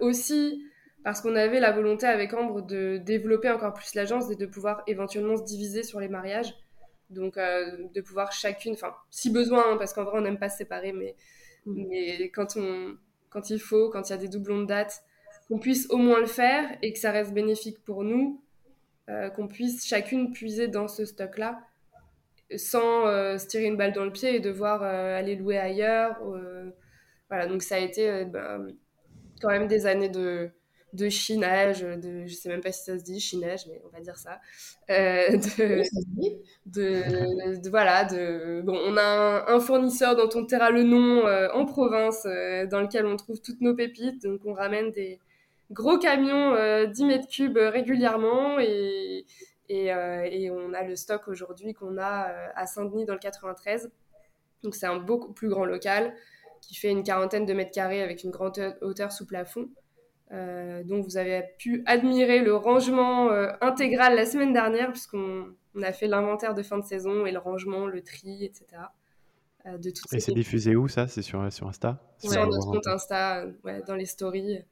[0.00, 0.62] aussi
[1.04, 4.82] parce qu'on avait la volonté avec Ambre de développer encore plus l'agence et de pouvoir
[4.86, 6.54] éventuellement se diviser sur les mariages.
[7.10, 10.58] Donc, de pouvoir chacune, enfin, si besoin, hein, parce qu'en vrai, on n'aime pas se
[10.58, 11.14] séparer, mais
[11.66, 11.84] Mm.
[11.88, 12.96] Mais quand, on,
[13.30, 15.02] quand il faut, quand il y a des doublons de dates,
[15.48, 18.42] qu'on puisse au moins le faire et que ça reste bénéfique pour nous,
[19.08, 21.60] euh, qu'on puisse chacune puiser dans ce stock-là
[22.56, 26.20] sans euh, se tirer une balle dans le pied et devoir euh, aller louer ailleurs.
[27.28, 28.68] voilà, donc ça a été ben,
[29.40, 30.50] quand même des années de,
[30.92, 34.00] de chinage, de, je sais même pas si ça se dit chinage, mais on va
[34.00, 34.40] dire ça.
[34.90, 35.82] Euh, de,
[36.66, 41.66] de, voilà, de bon, on a un, fournisseur dont on taira le nom euh, en
[41.66, 44.22] province, euh, dans lequel on trouve toutes nos pépites.
[44.22, 45.20] Donc on ramène des
[45.70, 46.54] gros camions
[46.86, 49.26] 10 mètres cubes régulièrement et,
[49.68, 53.90] et, et, on a le stock aujourd'hui qu'on a à Saint-Denis dans le 93.
[54.62, 56.14] Donc c'est un beaucoup plus grand local
[56.60, 59.68] qui fait une quarantaine de mètres carrés avec une grande hauteur sous plafond.
[60.32, 65.92] Euh, donc vous avez pu admirer le rangement euh, intégral la semaine dernière puisqu'on a
[65.92, 68.82] fait l'inventaire de fin de saison et le rangement, le tri, etc.
[69.66, 71.06] Euh, de et c'est diffusé où ça?
[71.06, 72.02] C'est sur, sur Insta?
[72.18, 73.46] Sur notre compte Insta,
[73.86, 74.62] dans les stories.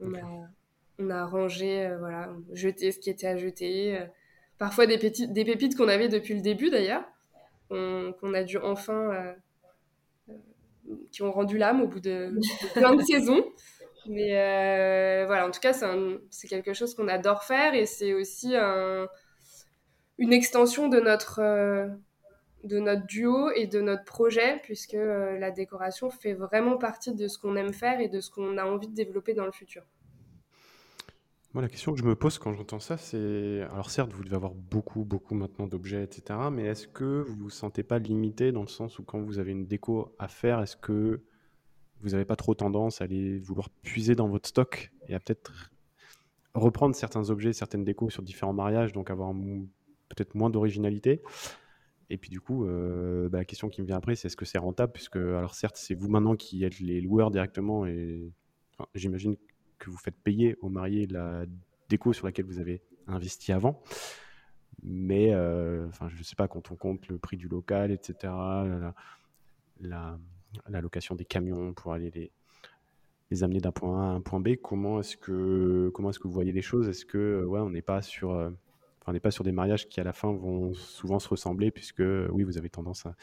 [0.00, 0.48] On, a,
[0.98, 3.98] on a rangé, voilà, jeté ce qui était à jeter.
[4.58, 7.04] parfois des, pépites, des pépites qu'on avait depuis le début d'ailleurs,
[7.68, 9.34] qu'on a dû enfin...
[11.12, 13.44] qui ont rendu l'âme au bout de, de plein de saisons.
[14.06, 15.72] Mais euh, voilà, en tout cas,
[16.30, 18.54] c'est quelque chose qu'on adore faire et c'est aussi
[20.18, 21.88] une extension de notre, euh,
[22.64, 27.28] de notre duo et de notre projet, puisque euh, la décoration fait vraiment partie de
[27.28, 29.82] ce qu'on aime faire et de ce qu'on a envie de développer dans le futur.
[31.54, 33.62] Moi, la question que je me pose quand j'entends ça, c'est.
[33.72, 36.38] Alors, certes, vous devez avoir beaucoup, beaucoup maintenant d'objets, etc.
[36.50, 39.50] Mais est-ce que vous vous sentez pas limité dans le sens où quand vous avez
[39.50, 41.20] une déco à faire, est-ce que
[42.02, 45.70] vous n'avez pas trop tendance à aller vouloir puiser dans votre stock et à peut-être
[46.54, 49.32] reprendre certains objets, certaines décos sur différents mariages, donc avoir
[50.08, 51.22] peut-être moins d'originalité.
[52.10, 54.44] Et puis du coup, euh, bah, la question qui me vient après, c'est est-ce que
[54.44, 54.92] c'est rentable?
[54.92, 58.30] Puisque, alors certes, c'est vous maintenant qui êtes les loueurs directement, et
[58.94, 59.36] j'imagine
[59.78, 61.46] que vous faites payer aux mariés la
[61.88, 63.82] déco sur laquelle vous avez investi avant.
[64.82, 65.34] mais
[65.88, 68.32] enfin, je ne sais pas, quand on compte le prix du local, etc.,
[69.80, 70.18] la,
[70.80, 72.30] location des camions pour aller les,
[73.30, 76.28] les amener d'un point A à un point B, comment est-ce que, comment est-ce que
[76.28, 76.88] vous voyez les choses?
[76.88, 78.52] Est-ce que, ouais, on n'est pas sur
[79.06, 82.02] on n'est pas sur des mariages qui à la fin vont souvent se ressembler, puisque
[82.30, 83.14] oui, vous avez tendance à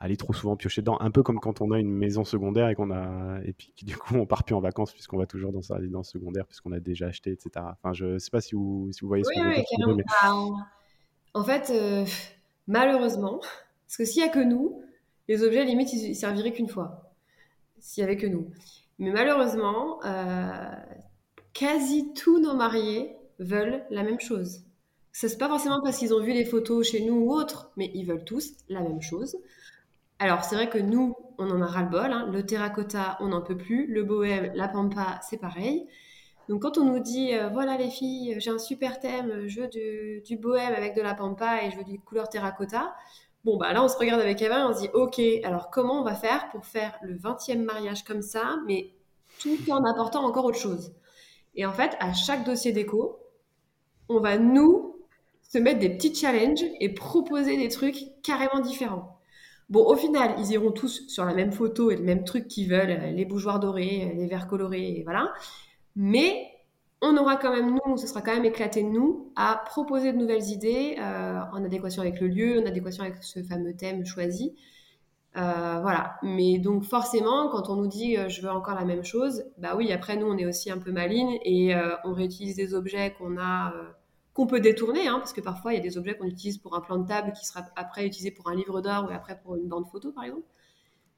[0.00, 2.76] aller trop souvent piocher dedans, un peu comme quand on a une maison secondaire et
[2.76, 5.60] qu'on a et puis du coup on part plus en vacances puisqu'on va toujours dans
[5.60, 7.50] sa résidence secondaire puisqu'on a déjà acheté, etc.
[7.72, 10.04] Enfin, je sais pas si vous, si vous voyez ce que je veux dire.
[10.22, 10.34] Bah,
[11.34, 12.06] en fait, euh,
[12.66, 13.40] malheureusement,
[13.86, 14.82] parce que s'il y a que nous,
[15.28, 17.12] les objets limite ils serviraient qu'une fois,
[17.78, 18.50] s'il y avait que nous.
[18.98, 20.70] Mais malheureusement, euh,
[21.52, 24.64] quasi tous nos mariés veulent la même chose.
[25.12, 27.90] Ce n'est pas forcément parce qu'ils ont vu les photos chez nous ou autres, mais
[27.94, 29.36] ils veulent tous la même chose.
[30.18, 32.12] Alors, c'est vrai que nous, on en a ras-le-bol.
[32.12, 32.28] Hein.
[32.32, 33.86] Le terracotta, on n'en peut plus.
[33.86, 35.86] Le bohème, la pampa, c'est pareil.
[36.48, 40.22] Donc, quand on nous dit, euh, voilà les filles, j'ai un super thème, je veux
[40.24, 42.94] du, bohème avec de la pampa et je veux du couleur terracotta.
[43.44, 46.00] Bon, bah là, on se regarde avec Eva et on se dit, ok, alors comment
[46.00, 48.90] on va faire pour faire le 20e mariage comme ça, mais
[49.40, 50.92] tout en apportant encore autre chose?
[51.54, 53.18] Et en fait, à chaque dossier déco,
[54.08, 54.96] on va nous
[55.42, 59.18] se mettre des petits challenges et proposer des trucs carrément différents.
[59.68, 62.68] Bon, au final, ils iront tous sur la même photo et le même truc qu'ils
[62.68, 65.32] veulent, les bougeoirs dorés, les verres colorés, et voilà.
[65.94, 66.50] Mais
[67.00, 70.50] on aura quand même, nous, ce sera quand même éclaté nous à proposer de nouvelles
[70.50, 74.54] idées euh, en adéquation avec le lieu, en adéquation avec ce fameux thème choisi.
[75.34, 76.16] voilà.
[76.22, 79.92] Mais donc forcément, quand on nous dit je veux encore la même chose, bah oui,
[79.92, 83.72] après nous, on est aussi un peu maligne et on réutilise des objets qu'on a
[84.38, 86.76] qu'on peut détourner, hein, parce que parfois il y a des objets qu'on utilise pour
[86.76, 89.56] un plan de table qui sera après utilisé pour un livre d'art ou après pour
[89.56, 90.46] une bande photo par exemple.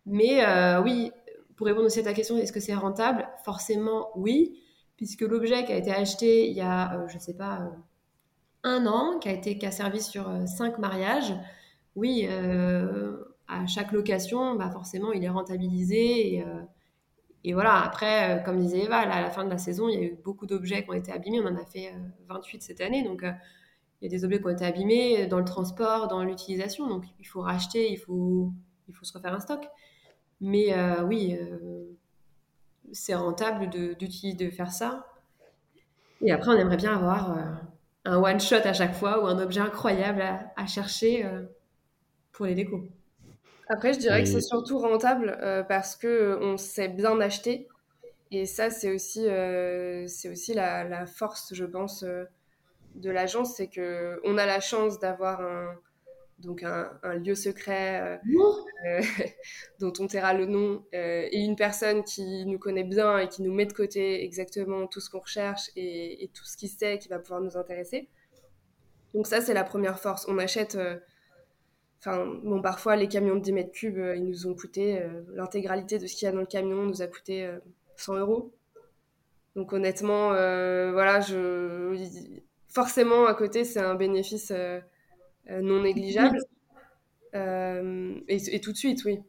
[0.07, 1.13] Mais euh, oui,
[1.55, 3.29] pour répondre aussi à ta question, est-ce que c'est rentable?
[3.45, 4.59] Forcément oui,
[5.01, 7.71] puisque l'objet qui a été acheté il y a, euh, je ne sais pas, euh,
[8.63, 11.35] un an, qui a été qui a servi sur cinq mariages,
[11.97, 12.29] oui,
[13.49, 16.45] à chaque location, bah forcément il est rentabilisé
[17.43, 20.03] et voilà, après, euh, comme disait Eva, à la fin de la saison, il y
[20.03, 21.41] a eu beaucoup d'objets qui ont été abîmés.
[21.41, 21.95] On en a fait
[22.29, 23.03] 28 euh, cette année.
[23.03, 23.33] Donc, euh,
[24.01, 26.87] il y a des objets qui ont été abîmés dans le transport, dans l'utilisation.
[26.87, 28.53] Donc, il faut racheter, il faut,
[28.89, 29.67] il faut se refaire un stock.
[30.41, 31.39] Mais oui,
[32.93, 35.07] c'est rentable de, de faire ça.
[36.21, 37.39] Et après, on aimerait bien avoir
[38.05, 41.27] un one-shot à chaque fois ou un objet incroyable à, à chercher
[42.33, 42.89] pour les décos.
[43.73, 47.69] Après, je dirais que c'est surtout rentable euh, parce que euh, on sait bien acheter.
[48.33, 53.69] Et ça, c'est aussi, euh, c'est aussi la, la, force, je pense, de l'agence, c'est
[53.69, 55.75] que on a la chance d'avoir un,
[56.41, 58.21] donc un, un lieu secret
[59.79, 63.53] dont on taira le nom et une personne qui nous connaît bien et qui nous
[63.53, 67.09] met de côté exactement tout ce qu'on recherche et, et, tout ce qu'il sait qui
[67.09, 68.09] va pouvoir nous intéresser.
[69.15, 70.27] Donc ça, c'est la première force.
[70.29, 70.79] On achète
[72.01, 75.23] Enfin, bon, parfois, les camions de 10 mètres cubes, euh, ils nous ont coûté, euh,
[75.35, 77.51] l'intégralité de ce qu'il y a dans le camion nous a coûté
[77.97, 78.55] 100 euh, euros.
[79.55, 82.41] Donc honnêtement, voilà, je...
[82.69, 84.53] forcément, à côté, c'est un bénéfice
[85.51, 86.39] non négligeable.
[87.35, 89.21] Et, tout de suite, oui.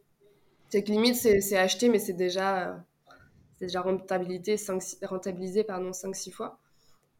[0.70, 2.84] C'est que limite, c'est acheté, mais c'est déjà,
[3.60, 6.60] déjà rentabilisé 5-6 fois.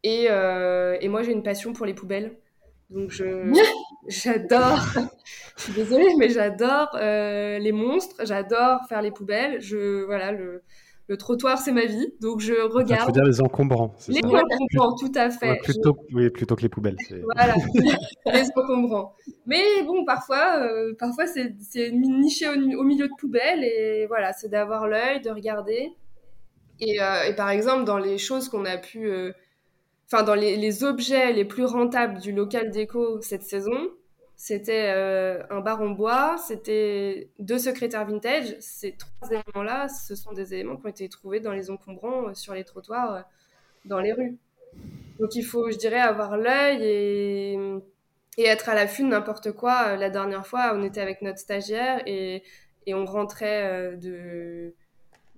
[0.04, 2.38] Et, et moi, j'ai une passion pour les poubelles.
[2.92, 3.26] Donc je
[4.08, 4.80] j'adore,
[5.58, 9.62] je suis désolée, mais j'adore euh, les monstres, j'adore faire les poubelles.
[9.62, 10.62] Je voilà le,
[11.12, 13.08] le trottoir c'est ma vie, donc je regarde.
[13.08, 13.94] veux dire les encombrants.
[14.08, 15.58] Les encombrants, tout à fait.
[15.62, 16.96] plutôt, oui, plutôt que les poubelles.
[17.36, 17.54] Voilà,
[18.34, 19.14] les encombrants.
[19.46, 24.48] Mais bon, parfois, euh, parfois c'est niché au, au, milieu de poubelles et voilà, c'est
[24.48, 25.90] d'avoir l'œil, de regarder.
[26.80, 29.12] Et, euh, et, par exemple, dans les choses qu'on a pu
[30.08, 33.90] enfin dans les, objets les plus rentables du local déco cette saison,
[34.44, 38.56] c'était euh, un bar en bois, c'était deux secrétaires vintage.
[38.60, 42.34] Ces trois éléments-là, ce sont des éléments qui ont été trouvés dans les encombrants euh,
[42.34, 43.22] sur les trottoirs, euh,
[43.86, 44.40] dans les rues.
[45.20, 47.60] Donc il faut, je dirais, avoir l'œil et,
[48.40, 49.96] être à l'affût de n'importe quoi.
[49.96, 52.42] La dernière fois, on était avec notre stagiaire et,
[52.88, 54.74] on rentrait de,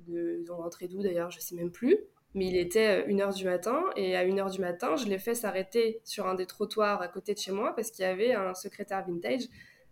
[0.07, 1.97] de, on rentrait d'où d'ailleurs, je sais même plus
[2.36, 5.36] mais il était 1h euh, du matin et à 1h du matin, je l'ai fait
[5.36, 8.54] s'arrêter sur un des trottoirs à côté de chez moi parce qu'il y avait un
[8.54, 9.43] secrétaire vintage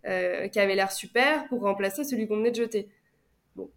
[0.06, 2.88] euh, qui avait l'air super pour remplacer celui qu'on venait de jeter.
[3.54, 3.70] Bon,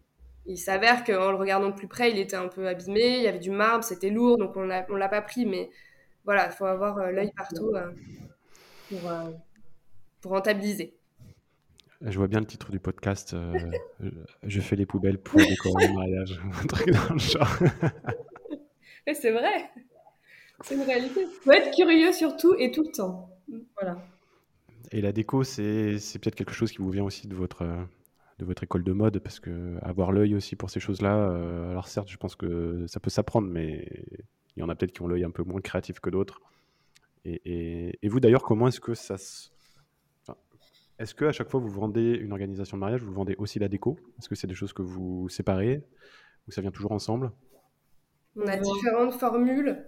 [0.46, 3.28] il s'avère qu'en le regardant de plus près, il était un peu abîmé, il y
[3.28, 5.70] avait du marbre, c'était lourd, donc on ne l'a pas pris, mais
[6.24, 7.72] voilà, il faut avoir euh, l'œil partout
[8.88, 9.10] pour,
[10.20, 10.96] pour rentabiliser.
[12.02, 13.36] Je vois bien le titre du podcast.
[14.42, 16.40] je fais les poubelles pour décorer le mariage.
[16.62, 17.58] Un truc dans le genre.
[19.14, 19.70] c'est vrai.
[20.64, 21.26] C'est une réalité.
[21.42, 23.30] Faut être curieux surtout et tout le temps.
[23.80, 23.98] Voilà.
[24.92, 27.64] Et la déco, c'est peut-être quelque chose qui vous vient aussi de votre,
[28.38, 31.88] de votre école de mode, parce que avoir l'œil aussi pour ces choses-là, euh, alors
[31.88, 33.88] certes, je pense que ça peut s'apprendre, mais
[34.56, 36.40] il y en a peut-être qui ont l'œil un peu moins créatif que d'autres.
[37.24, 39.48] Et, et, vous d'ailleurs, comment est-ce que ça se...
[41.00, 43.66] est-ce que à chaque fois vous vendez une organisation de mariage, vous vendez aussi la
[43.66, 43.98] déco?
[44.18, 45.82] Est-ce que c'est des choses que vous séparez
[46.46, 47.32] ou ça vient toujours ensemble?
[48.36, 49.84] On a différentes formules.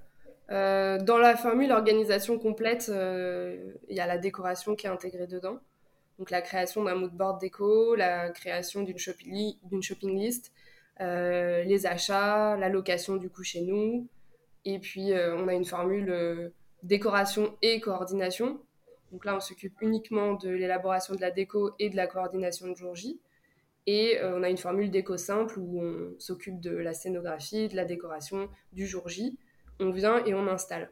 [0.51, 5.27] Euh, dans la formule organisation complète, euh, il y a la décoration qui est intégrée
[5.27, 5.59] dedans.
[6.19, 10.53] Donc la création d'un mood board déco, la création d'une shopping, shopping, list,
[11.01, 14.09] euh, les achats, la location du coup chez nous.
[14.65, 18.61] Et puis on a une formule décoration et coordination.
[19.13, 22.75] Donc là on s'occupe uniquement de l'élaboration de la déco et de la coordination de
[22.75, 23.21] jour J.
[23.91, 27.87] Et on a une formule déco simple où on s'occupe de la scénographie, de la
[27.87, 29.39] décoration du jour J
[29.81, 30.91] on vient et on installe.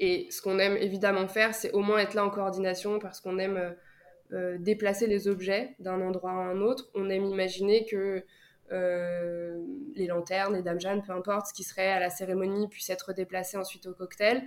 [0.00, 3.38] Et ce qu'on aime évidemment faire, c'est au moins être là en coordination parce qu'on
[3.38, 3.70] aime euh,
[4.32, 6.90] euh, déplacer les objets d'un endroit à un autre.
[6.94, 8.24] On aime imaginer que
[8.72, 9.62] euh,
[9.94, 13.12] les lanternes, les dames Jeanne, peu importe, ce qui serait à la cérémonie puisse être
[13.12, 14.42] déplacé ensuite au cocktail.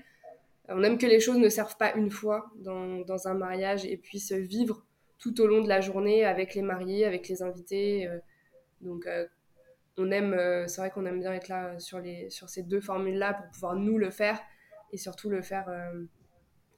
[0.68, 4.32] On aime que les choses ne servent pas une fois dans un mariage et puissent
[4.32, 4.84] vivre
[5.18, 8.10] tout au long de la journée avec les mariés, avec les invités.
[8.82, 9.08] donc
[9.98, 12.82] on aime, euh, c'est vrai qu'on aime bien être là sur, les, sur ces deux
[12.82, 14.40] formules-là pour pouvoir nous le faire
[14.92, 16.04] et surtout le faire euh,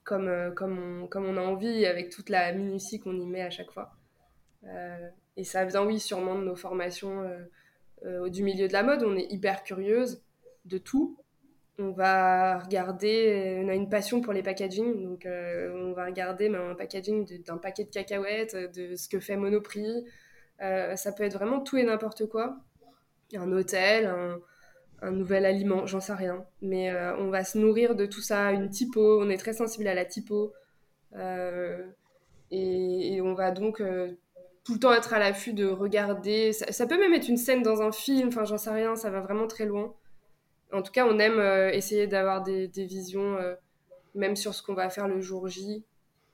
[0.04, 3.42] comme, euh, comme, on, comme on a envie avec toute la minutie qu'on y met
[3.42, 3.94] à chaque fois.
[5.36, 7.24] et ça vient, oui, sûrement de nos formations
[8.28, 9.04] du milieu de la mode.
[9.04, 10.24] On est hyper curieuse
[10.66, 11.18] de tout.
[11.80, 16.74] On va regarder, on a une passion pour les packaging, donc on va regarder un
[16.74, 20.04] packaging d'un paquet de cacahuètes, de ce que fait Monoprix.
[20.60, 22.58] ça peut être vraiment tout et n'importe quoi
[23.36, 24.06] un hôtel,
[25.02, 26.46] un, nouvel aliment, j'en sais rien.
[26.62, 29.88] Mais euh, on va se nourrir de tout ça, une typo, on est très sensible
[29.88, 30.54] à la typo.
[31.16, 31.86] Euh,
[32.52, 34.14] et, on va donc euh,
[34.64, 36.54] tout le temps être à l'affût de regarder.
[36.54, 39.20] Ça, peut même être une scène dans un film, enfin j'en sais rien, ça va
[39.20, 39.94] vraiment très loin.
[40.74, 41.40] En tout cas, on aime
[41.74, 43.38] essayer d'avoir des, des, visions,
[44.16, 45.86] même sur ce qu'on va faire le jour J,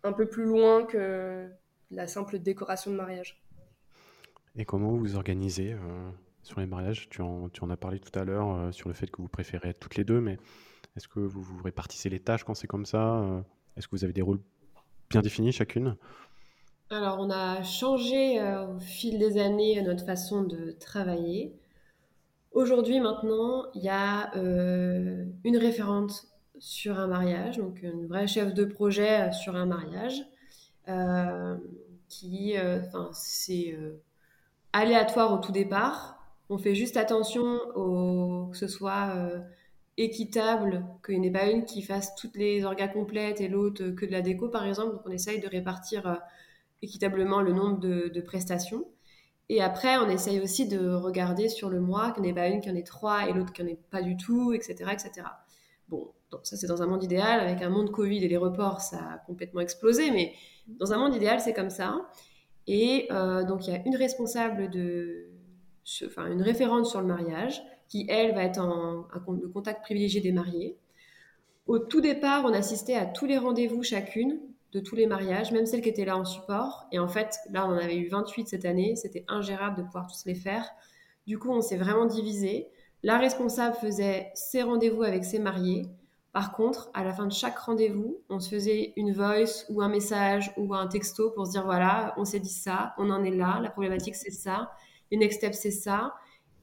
[0.04, 1.48] un peu plus loin que
[1.91, 3.43] la simple décoration de mariage.
[4.56, 5.76] Et comment vous organisez
[6.43, 7.10] sur les mariages?
[7.10, 9.30] Tu en, tu en as parlé tout à l'heure euh, sur le fait que vous
[9.30, 10.38] préférez être toutes les deux, mais
[10.96, 13.41] est-ce que vous, vous répartissez les tâches quand c'est comme ça euh,
[13.76, 14.41] Est-ce que vous avez des rôles
[15.10, 15.96] bien définis chacune?
[16.89, 21.56] Alors, on a changé euh, au fil des années notre façon de travailler.
[22.53, 26.25] Aujourd'hui, maintenant, il y a une référente
[26.59, 30.21] sur un mariage, donc une vraie chef de projet sur un mariage,
[32.07, 33.75] qui, enfin, c'est
[34.73, 36.19] aléatoire au tout départ.
[36.49, 39.39] On fait juste attention au, que ce soit euh,
[39.97, 44.05] équitable, qu'il n'y ait pas une qui fasse toutes les orgas complètes et l'autre que
[44.05, 44.93] de la déco, par exemple.
[44.93, 46.15] Donc on essaye de répartir euh,
[46.81, 48.85] équitablement le nombre de, prestations.
[49.49, 52.62] Et après, on essaye aussi de regarder sur le mois qu'il n'y ait pas une
[52.62, 54.91] qui en ait trois et l'autre qui en ait pas du tout, etc.
[54.91, 55.27] etc.
[55.89, 56.12] Bon,
[56.43, 57.39] ça c'est dans un monde idéal.
[57.39, 60.12] Avec un monde Covid et les reports, ça a complètement explosé.
[60.12, 60.34] Mais
[60.67, 62.10] dans un monde idéal, c'est comme ça.
[62.67, 65.27] Et euh, donc, il y a une responsable de,
[66.06, 70.32] enfin, une référente sur le mariage, qui, elle, va être en, le contact privilégié des
[70.32, 70.77] mariés.
[71.67, 74.39] Au tout départ, on assistait à tous les rendez-vous chacune
[74.73, 76.88] de tous les mariages, même celles qui étaient là en support.
[76.91, 78.95] Et en fait, là, on en avait eu 28 cette année.
[78.95, 80.67] C'était ingérable de pouvoir tous les faire.
[81.27, 82.67] Du coup, on s'est vraiment divisé.
[83.03, 85.86] La responsable faisait ses rendez-vous avec ses mariés.
[86.31, 89.89] Par contre, à la fin de chaque rendez-vous, on se faisait une voice ou un
[89.89, 93.29] message ou un texto pour se dire voilà, on s'est dit ça, on en est
[93.29, 94.71] là, la problématique c'est ça
[95.13, 96.15] les next steps, c'est ça.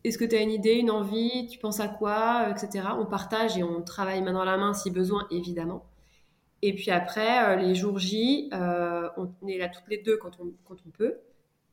[0.03, 1.47] Est-ce que tu as une idée, une envie?
[1.47, 2.49] Tu penses à quoi?
[2.51, 2.85] Etc.
[2.99, 5.85] On partage et on travaille main dans la main si besoin, évidemment.
[6.63, 10.33] Et puis après, euh, les jours J, euh, on est là toutes les deux quand
[10.41, 11.19] on, quand on peut.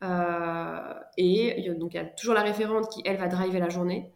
[0.04, 4.12] Euh, et donc, il y a toujours la référente qui, elle, va driver la journée.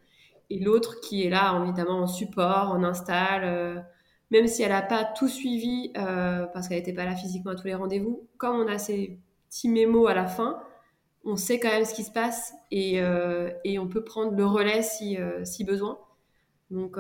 [0.49, 3.85] Et l'autre qui est là, évidemment, en support, en install.
[4.31, 7.67] même si elle n'a pas tout suivi, parce qu'elle n'était pas là physiquement à tous
[7.67, 9.17] les rendez-vous, comme on a ces
[9.49, 10.61] petits mémos à la fin,
[11.23, 14.81] on sait quand même ce qui se passe et, euh, on peut prendre le relais
[14.81, 15.99] si, euh, besoin.
[16.69, 16.97] Donc,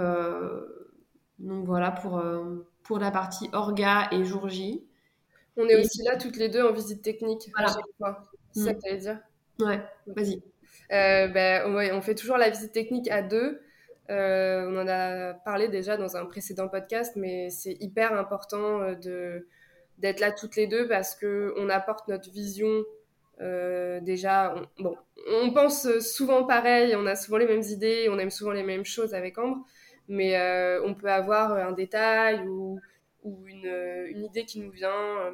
[1.39, 2.21] donc voilà pour,
[2.83, 4.83] pour la partie orga et jour J.
[5.57, 8.23] On est aussi là toutes les deux en visite technique à chaque fois.
[8.51, 8.75] C'est ça mm.
[8.75, 9.19] que tu allais dire
[9.59, 10.41] Ouais, vas-y.
[10.89, 13.61] Ben, on fait toujours la visite technique à deux.
[14.09, 19.47] on en a parlé déjà dans un précédent podcast, mais c'est hyper important de
[19.97, 22.83] d'être là toutes les deux parce que on apporte notre vision
[23.41, 24.95] euh, déjà, on, bon,
[25.27, 28.85] on pense souvent pareil, on a souvent les mêmes idées, on aime souvent les mêmes
[28.85, 29.65] choses avec Ambre,
[30.07, 32.79] mais euh, on peut avoir un détail ou
[33.23, 33.71] ou une,
[34.09, 35.31] une idée qui nous vient.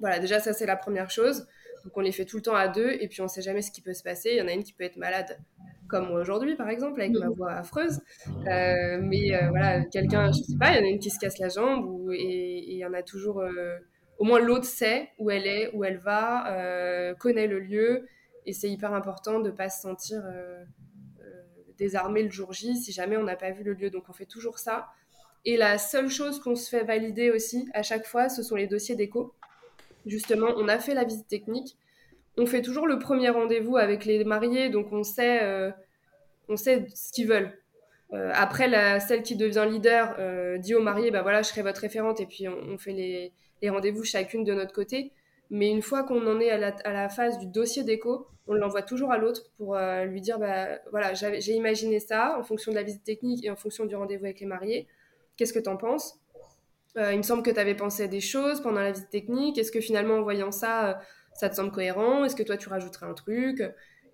[0.00, 1.46] Voilà, déjà, ça, c'est la première chose.
[1.84, 3.62] Donc, on les fait tout le temps à deux, et puis on ne sait jamais
[3.62, 4.30] ce qui peut se passer.
[4.32, 5.38] Il y en a une qui peut être malade,
[5.88, 8.00] comme moi aujourd'hui, par exemple, avec ma voix affreuse.
[8.28, 11.18] Euh, mais euh, voilà, quelqu'un, je sais pas, il y en a une qui se
[11.18, 13.40] casse la jambe, ou, et il y en a toujours.
[13.40, 13.78] Euh,
[14.18, 18.06] au moins, l'autre sait où elle est, où elle va, connaît le lieu,
[18.46, 20.22] et c'est hyper important de ne pas se sentir
[21.78, 23.90] désarmé le jour J si jamais on n'a pas vu le lieu.
[23.90, 24.88] Donc, on fait toujours ça.
[25.44, 28.66] Et la seule chose qu'on se fait valider aussi à chaque fois, ce sont les
[28.66, 29.34] dossiers d'écho
[30.06, 31.76] justement, on a fait la visite technique.
[32.36, 35.70] On fait toujours le premier rendez-vous avec les mariés, donc on sait, euh,
[36.48, 37.58] on sait ce qu'ils veulent.
[38.14, 41.62] Euh, après, la, celle qui devient leader euh, dit aux mariés, bah voilà, je serai
[41.62, 45.12] votre référente, et puis on, fait les, rendez-vous chacune de notre côté.
[45.52, 46.58] Mais une fois qu'on en est à
[46.92, 49.76] la, phase du dossier d'écho, on l'envoie toujours à l'autre pour
[50.06, 53.56] lui dire, bah voilà, j'ai imaginé ça en fonction de la visite technique et en
[53.56, 54.88] fonction du rendez-vous avec les mariés.
[55.36, 56.18] Qu'est-ce que tu en penses?
[56.98, 59.58] Euh, il me semble que tu avais pensé à des choses pendant la visite technique.
[59.58, 60.94] Est-ce que finalement, en voyant ça, euh,
[61.34, 62.24] ça te semble cohérent?
[62.24, 63.62] Est-ce que toi, tu rajouterais un truc?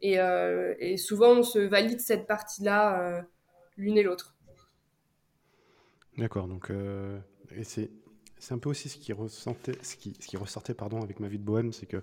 [0.05, 3.24] Euh, et, souvent, on se valide cette partie-là
[3.76, 4.36] l'une et l'autre.
[6.16, 6.47] D'accord.
[6.47, 6.70] Donc,
[7.62, 7.91] c'est,
[8.41, 12.03] c'est un peu aussi ce qui, ressortait avec ma vie de bohème, c'est que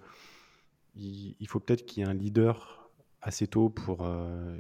[0.96, 2.90] il, faut peut-être qu'il y ait un leader
[3.22, 4.08] assez tôt pour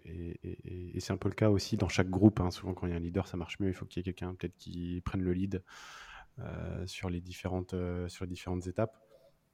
[0.05, 2.39] et, c'est un peu le cas aussi dans chaque groupe.
[2.39, 2.51] Hein.
[2.51, 3.69] Souvent, quand il y a un leader, ça marche mieux.
[3.69, 5.63] Il faut qu'il y ait quelqu'un peut-être qui prenne le lead
[6.39, 8.99] euh, sur, les différentes, euh, sur les différentes étapes.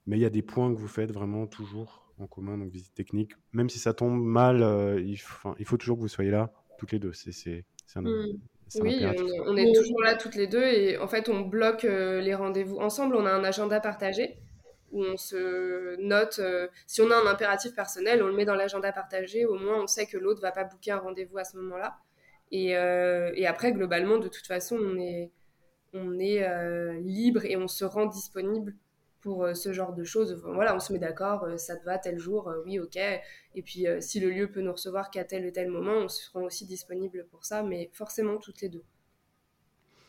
[0.06, 2.92] Mais il y a des points que vous faites vraiment toujours en commun, donc visite
[2.94, 3.34] technique.
[3.52, 6.90] Même si ça tombe mal, euh, il, faut, il toujours que vous soyez là, toutes
[6.90, 7.12] les deux.
[7.12, 7.64] C'est
[7.94, 8.04] un,
[8.80, 9.04] Oui,
[9.46, 13.16] on, est toujours là toutes les deux et en fait on bloque les rendez-vous ensemble.
[13.16, 14.38] On a un agenda partagé
[14.92, 16.40] où on se note.
[16.86, 19.44] si on a un impératif personnel, on le met dans l'agenda partagé.
[19.44, 21.96] Au moins on sait que l'autre va pas booker un rendez-vous à ce moment-là.
[22.50, 25.30] Et, et, après globalement, de toute façon, on est
[25.94, 28.74] on est euh, libre et on se rend disponible
[29.22, 30.34] pour euh, ce genre de choses.
[30.44, 32.96] voilà, on se met d'accord, euh, ça te va tel jour, oui, ok.
[33.54, 36.30] Et puis, si le lieu peut nous recevoir qu'à tel ou tel moment, on se
[36.32, 38.84] rend aussi disponible pour ça, mais forcément toutes les deux.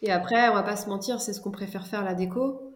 [0.02, 2.76] Et après, on va pas se mentir, c'est ce qu'on préfère faire la déco.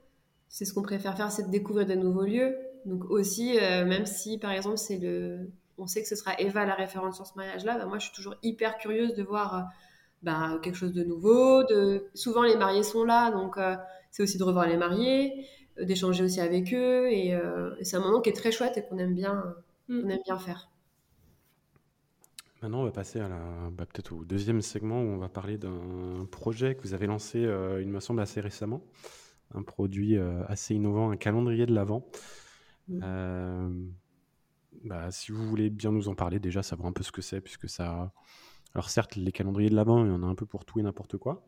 [0.49, 2.57] C'est ce qu'on préfère faire, c'est de découvrir de nouveaux lieux.
[2.85, 6.73] Donc aussi, même si par exemple c'est le, on sait que ce sera Eva la
[6.73, 9.67] référente sur ce mariage-là, bah, moi je suis toujours hyper curieuse de voir
[10.23, 11.63] bah, quelque chose de nouveau.
[11.63, 12.09] De...
[12.13, 13.75] Souvent, les mariés sont là, donc euh,
[14.11, 15.43] c'est aussi de revoir les mariés, euh,
[15.81, 17.05] d'échanger aussi avec eux.
[17.05, 19.55] Euh, et, c'est un moment qui est très chouette et qu'on aime, bien,
[19.87, 20.09] mm.
[20.09, 20.69] aime bien faire.
[22.61, 25.57] Maintenant, on va passer à la, bah, peut-être au deuxième segment où on va parler
[25.57, 28.83] d'un projet que vous avez lancé, il me semble, assez récemment.
[29.53, 30.17] Un produit
[30.47, 32.03] assez innovant, un calendrier de l'Avent.
[32.87, 33.91] Mm.
[34.83, 37.41] Bah, si vous voulez bien nous en parler, déjà savoir un peu ce que c'est,
[37.41, 38.11] puisque ça,
[38.73, 40.83] alors certes, les calendriers de l'avant, il y en a un peu pour tout et
[40.83, 41.45] n'importe quoi.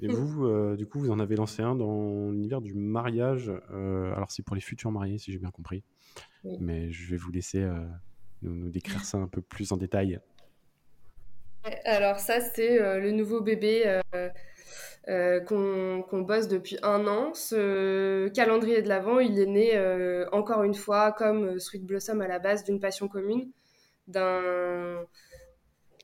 [0.00, 3.50] Et vous, euh, du coup, vous en avez lancé un dans l'univers du mariage.
[3.72, 5.82] Euh, alors c'est pour les futurs mariés, si j'ai bien compris.
[6.60, 7.80] Mais je vais vous laisser euh,
[8.42, 10.20] nous, décrire ça un peu plus en détail.
[11.84, 14.00] Alors ça, c'est le nouveau bébé
[15.48, 17.32] qu'on bosse depuis un an.
[17.34, 22.38] Ce calendrier de l'avant, il est né encore une fois, comme Sweet Blossom à la
[22.38, 23.50] base, d'une passion commune,
[24.06, 25.04] d'un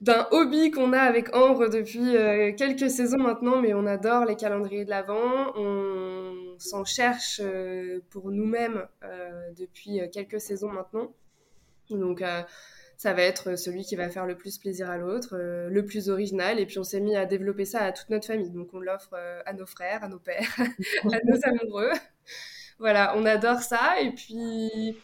[0.02, 4.34] d'un hobby qu'on a avec Ambre depuis euh, quelques saisons maintenant, mais on adore les
[4.34, 5.52] calendriers de l'Avent.
[5.54, 11.14] On s'en cherche euh, pour nous-mêmes euh, depuis quelques saisons maintenant.
[11.88, 12.24] Donc,
[12.96, 16.58] ça va être celui qui va faire le plus plaisir à l'autre, le plus original.
[16.58, 18.50] Et puis, on s'est mis à développer ça à toute notre famille.
[18.50, 20.56] Donc, on l'offre à nos frères, à nos pères,
[21.12, 21.92] à nos amoureux.
[22.78, 24.00] Voilà, on adore ça.
[24.00, 24.96] Et puis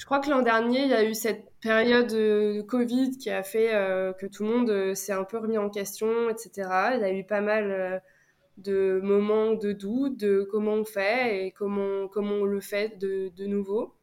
[0.00, 3.42] je crois que l'an dernier, il y a eu cette période de Covid qui a
[3.42, 6.50] fait euh, que tout le monde euh, s'est un peu remis en question, etc.
[6.94, 7.98] Il y a eu pas mal euh,
[8.56, 13.30] de moments de doute de comment on fait et comment, comment on le fait de,
[13.36, 13.94] de nouveau.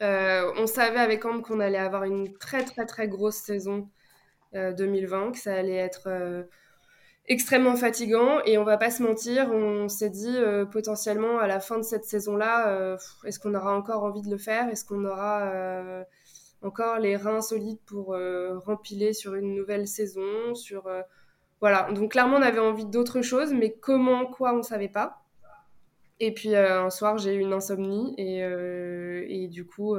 [0.00, 3.88] on savait avec Ambre qu'on allait avoir une très très très grosse saison
[4.52, 6.46] 2020, que ça allait être
[7.28, 11.60] extrêmement fatigant et on va pas se mentir, on s'est dit euh, potentiellement à la
[11.60, 14.68] fin de cette saison-là, euh, est-ce qu'on aura encore envie de le faire?
[14.68, 16.04] Est-ce qu'on aura euh,
[16.62, 18.16] encore les reins solides pour
[18.64, 20.88] rempiler sur une nouvelle saison sur
[21.60, 25.22] voilà, donc clairement on avait envie d'autre chose, mais comment, quoi, on savait pas.
[26.18, 29.96] Et puis un soir j'ai eu une insomnie et, et du coup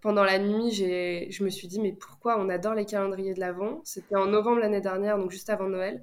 [0.00, 3.80] pendant la nuit, je me suis dit, mais pourquoi on adore les calendriers de l'Avent?
[3.84, 6.02] C'était en novembre l'année dernière, donc juste avant Noël.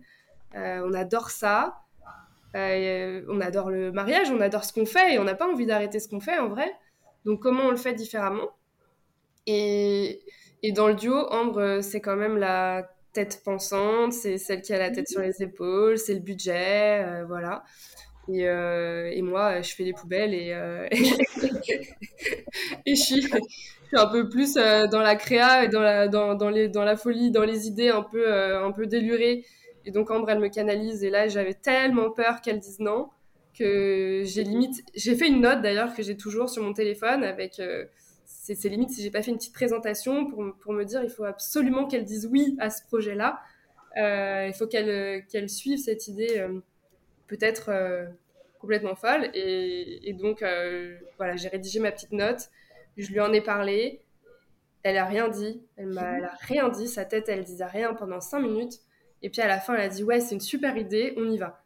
[0.55, 1.79] Euh, on adore ça.
[2.55, 5.65] Euh, on adore le mariage, on adore ce qu'on fait et on n'a pas envie
[5.65, 6.71] d'arrêter ce qu'on fait en vrai.
[7.25, 8.49] Donc comment on le fait différemment?
[9.47, 10.21] Et,
[10.75, 14.91] dans le duo, Ambre, c'est quand même la tête pensante, c'est celle qui a la
[14.91, 17.63] tête sur les épaules, c'est le budget, euh, voilà.
[18.29, 20.53] Et, moi, je fais les poubelles et,
[22.87, 23.27] je, suis,
[23.93, 28.31] un peu plus dans la créa et dans la folie, dans les idées un peu,
[28.55, 29.43] un peu délurées.
[29.85, 31.03] Et donc Ambre, elle me canalise.
[31.03, 33.09] Et là, j'avais tellement peur qu'elle dise non
[33.57, 34.83] que j'ai limite.
[34.95, 37.59] J'ai fait une note d'ailleurs que j'ai toujours sur mon téléphone avec.
[37.59, 37.85] Euh,
[38.25, 41.23] c'est limite si j'ai pas fait une petite présentation pour, pour me dire il faut
[41.23, 43.39] absolument qu'elle dise oui à ce projet-là.
[43.97, 46.59] Euh, il faut qu'elle qu'elle suive cette idée euh,
[47.27, 47.71] peut-être
[48.59, 49.29] complètement folle.
[49.33, 50.43] Et, donc
[51.17, 52.49] voilà, j'ai rédigé ma petite note.
[52.97, 54.01] Je lui en ai parlé.
[54.83, 55.61] Elle a rien dit.
[55.77, 56.87] Elle m'a rien dit.
[56.87, 58.79] Sa tête, elle disait rien pendant cinq minutes.
[59.23, 61.37] Et puis à la fin, elle a dit ouais, c'est une super idée, on y
[61.37, 61.63] va.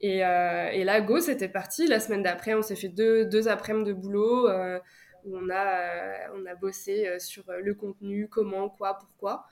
[0.00, 1.86] Et, euh, et là, go, c'était parti.
[1.86, 4.78] La semaine d'après, on s'est fait deux, deux après-midi de boulot euh,
[5.24, 9.46] où on a, euh, on a bossé sur le contenu, comment, quoi, pourquoi.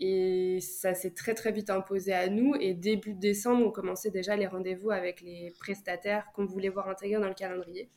[0.00, 2.54] Et ça s'est très très vite imposé à nous.
[2.60, 7.20] Et début décembre, on commençait déjà les rendez-vous avec les prestataires qu'on voulait voir intégrer
[7.20, 7.88] dans le calendrier.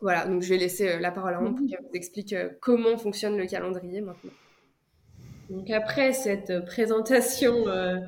[0.00, 3.36] voilà, donc je vais laisser la parole à Anne pour qu'elle vous explique comment fonctionne
[3.36, 4.32] le calendrier maintenant.
[5.52, 7.98] Donc après cette présentation euh,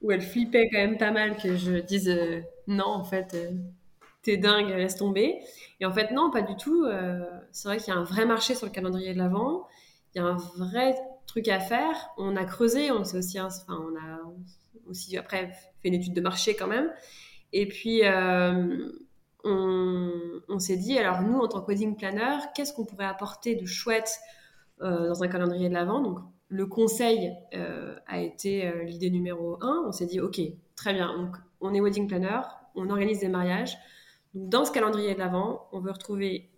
[0.00, 3.52] où elle flippait quand même pas mal que je dise euh, non, en fait, euh,
[4.22, 5.38] t'es dingue, laisse tomber.
[5.78, 6.84] Et en fait, non, pas du tout.
[7.52, 9.68] c'est vrai qu'il y a un vrai marché sur le calendrier de l'Avent.
[10.14, 12.10] Il y a un vrai truc à faire.
[12.18, 14.20] On a creusé, on s'est aussi, enfin, on a
[14.88, 15.50] aussi après
[15.82, 16.92] fait une étude de marché quand même.
[17.52, 18.02] Et puis,
[19.44, 23.66] on, s'est dit, alors nous, en tant que wedding planner, qu'est-ce qu'on pourrait apporter de
[23.66, 24.20] chouette
[24.80, 26.00] dans un calendrier de l'Avent?
[26.00, 26.20] Donc,
[26.52, 29.84] le conseil euh, a été euh, l'idée numéro un.
[29.86, 30.38] On s'est dit, OK,
[30.76, 32.42] très bien, donc, on est wedding planner,
[32.74, 33.78] on organise des mariages.
[34.34, 35.22] dans ce calendrier de
[35.72, 36.50] on veut retrouver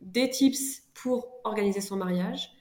[0.00, 2.52] des tips pour organiser son mariage.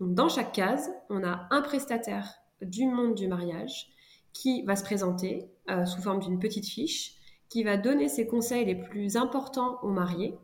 [0.00, 2.32] Donc, dans chaque case, on a un prestataire
[2.62, 3.88] du monde du mariage
[4.32, 7.16] qui va se présenter euh, sous forme d'une petite fiche,
[7.50, 10.38] qui va donner ses conseils les plus importants aux mariés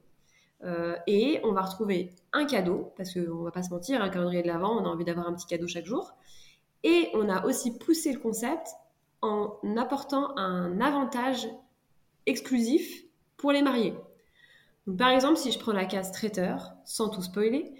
[0.64, 4.42] euh, et on va retrouver un cadeau, parce qu'on va pas se mentir, un calendrier
[4.42, 6.12] de l'Avent, on a envie d'avoir un petit cadeau chaque jour.
[6.82, 8.68] Et on a aussi poussé le concept
[9.22, 11.48] en apportant un avantage
[12.26, 13.04] exclusif
[13.36, 13.94] pour les mariés.
[14.98, 17.74] par exemple, si je prends la case traiteur, sans tout spoiler,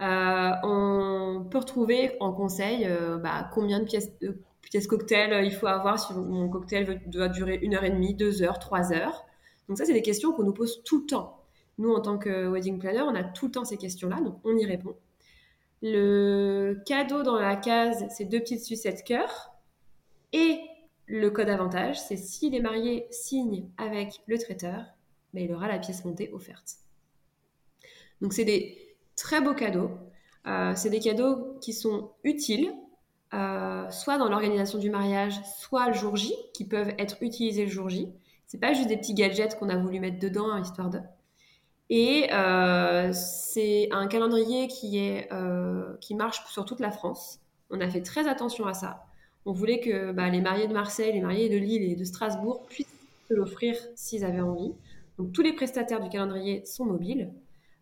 [0.00, 5.98] euh, on peut retrouver en conseil euh, bah, combien de pièces cocktail il faut avoir
[5.98, 9.24] si mon cocktail doit durer une heure et demie, deux heures, trois heures.
[9.68, 11.41] Donc ça, c'est des questions qu'on nous pose tout le temps.
[11.78, 14.56] Nous, en tant que wedding planner, on a tout le temps ces questions-là, donc on
[14.56, 14.94] y répond.
[15.82, 19.52] Le cadeau dans la case, c'est deux petites sucettes cœur.
[20.32, 20.60] Et
[21.06, 24.84] le code avantage, c'est si les mariés signent avec le traiteur,
[25.34, 26.76] ben, il aura la pièce montée offerte.
[28.20, 29.90] Donc c'est des très beaux cadeaux.
[30.46, 32.72] Euh, c'est des cadeaux qui sont utiles,
[33.34, 37.70] euh, soit dans l'organisation du mariage, soit le jour J, qui peuvent être utilisés le
[37.70, 38.08] jour J.
[38.46, 41.00] C'est pas juste des petits gadgets qu'on a voulu mettre dedans, histoire de.
[41.94, 44.66] Et euh, c'est un calendrier
[45.30, 47.38] euh, qui marche sur toute la France.
[47.68, 49.04] On a fait très attention à ça.
[49.44, 52.64] On voulait que bah, les mariés de Marseille, les mariés de Lille et de Strasbourg
[52.70, 52.86] puissent
[53.28, 54.72] se l'offrir s'ils avaient envie.
[55.18, 57.30] Donc tous les prestataires du calendrier sont mobiles.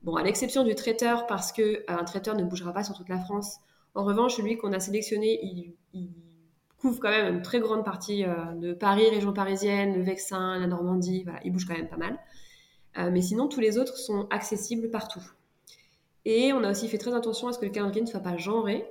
[0.03, 3.21] Bon, à l'exception du traiteur, parce qu'un euh, traiteur ne bougera pas sur toute la
[3.21, 3.59] France.
[3.95, 5.39] En revanche, celui qu'on a sélectionné,
[5.93, 6.11] il,
[6.79, 11.27] couvre quand même une très grande partie de Paris, région parisienne, le Vexin, la Normandie.
[11.45, 12.19] Il bouge quand même pas mal.
[13.01, 15.23] Euh, mais sinon, tous les autres sont accessibles partout.
[16.25, 18.37] Et on a aussi fait très attention à ce que le calendrier ne soit pas
[18.37, 18.85] genré.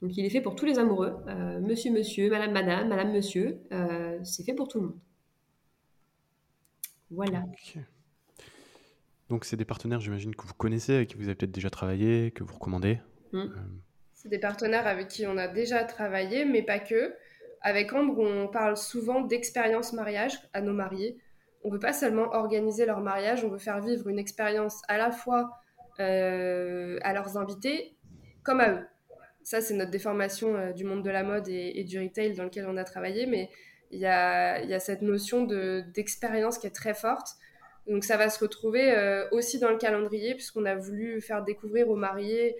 [0.00, 1.14] Donc il est fait pour tous les amoureux.
[1.28, 3.60] Euh, monsieur, monsieur, madame, madame, madame, monsieur.
[3.72, 4.98] Euh, c'est fait pour tout le monde.
[7.10, 7.44] Voilà.
[9.28, 12.30] Donc c'est des partenaires, j'imagine, que vous connaissez, avec qui vous avez peut-être déjà travaillé,
[12.30, 12.98] que vous recommandez
[13.32, 13.46] hmm.
[14.14, 17.14] C'est des partenaires avec qui on a déjà travaillé, mais pas que.
[17.62, 21.18] Avec Ambre, on parle souvent d'expérience mariage à nos mariés
[21.62, 25.10] on veut pas seulement organiser leur mariage, on veut faire vivre une expérience à la
[25.10, 25.50] fois
[25.98, 27.96] euh, à leurs invités
[28.42, 28.86] comme à eux.
[29.42, 32.66] Ça, c'est notre déformation euh, du monde de la mode et, du retail dans lequel
[32.66, 33.50] on a travaillé, mais
[33.90, 37.28] il y a, cette notion d'expérience qui est très forte.
[37.86, 41.88] Donc ça va se retrouver euh, aussi dans le calendrier, puisqu'on a voulu faire découvrir
[41.90, 42.56] aux mariés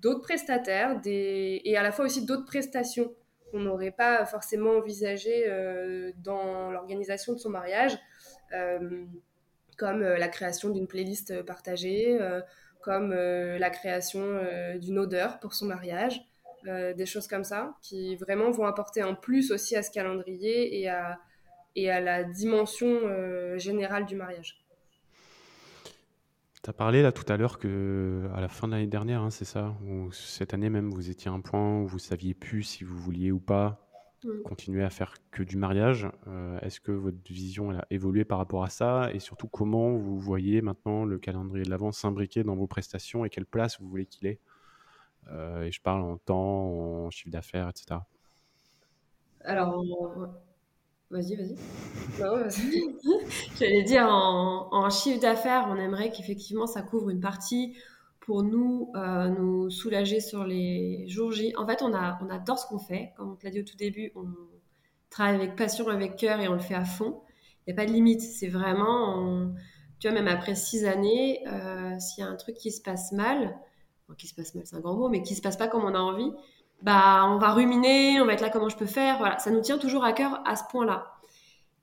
[0.00, 3.12] d'autres prestataires et à la fois aussi d'autres prestations
[3.52, 7.92] qu'on n'aurait pas forcément envisagé euh, dans l'organisation de son mariage,
[8.52, 9.04] euh,
[9.76, 12.18] comme euh, la création d'une playlist partagée,
[12.80, 14.40] comme la création
[14.80, 16.20] d'une odeur pour son mariage.
[16.64, 20.88] des choses comme ça qui vraiment vont apporter un plus aussi à ce calendrier et
[20.88, 21.20] à,
[21.76, 22.88] et à la dimension
[23.56, 24.61] générale du mariage.
[26.62, 29.30] Tu as parlé là tout à l'heure que à la fin de l'année dernière, hein,
[29.30, 32.62] c'est ça, ou cette année même, vous étiez à un point où vous saviez plus
[32.62, 33.84] si vous vouliez ou pas
[34.22, 34.42] mm.
[34.42, 36.08] continuer à faire que du mariage.
[36.60, 39.10] Est-ce que votre vision a évolué par rapport à ça?
[39.12, 43.30] Et surtout, comment vous voyez maintenant le calendrier de l'avant s'imbriquer dans vos prestations et
[43.30, 44.38] quelle place vous voulez qu'il ait?
[45.30, 48.00] Et je parle en temps, en chiffre d'affaires, etc.
[49.44, 49.84] Alors,
[51.12, 51.56] vas-y, vas-y.
[53.58, 57.76] J'allais dire, en, chiffre d'affaires, on aimerait qu'effectivement ça couvre une partie
[58.20, 61.52] pour nous, euh, nous soulager sur les jours J.
[61.56, 63.12] En fait, on, a, on adore ce qu'on fait.
[63.16, 64.26] Comme on te l'a dit au tout début, on
[65.10, 67.20] travaille avec passion, avec cœur et on le fait à fond.
[67.66, 68.20] Il n'y a pas de limite.
[68.20, 69.52] C'est vraiment,
[69.98, 73.12] tu vois, même après six années, euh, s'il y a un truc qui se passe
[73.12, 73.56] mal,
[74.16, 75.94] qui se passe mal, c'est un grand mot, mais qui se passe pas comme on
[75.94, 76.30] a envie,
[76.82, 79.18] bah, on va ruminer, on va être là comment je peux faire.
[79.18, 81.12] Voilà, ça nous tient toujours à cœur à ce point-là.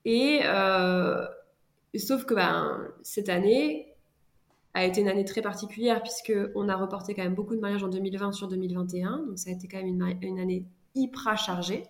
[0.06, 1.26] Et euh,
[1.96, 3.94] sauf que ben, cette année
[4.74, 7.84] a été une année très particulière puisque on a reporté quand même beaucoup de mariages
[7.84, 9.24] en 2020 sur 2021.
[9.28, 11.84] Donc ça a été quand même une, année hyper chargée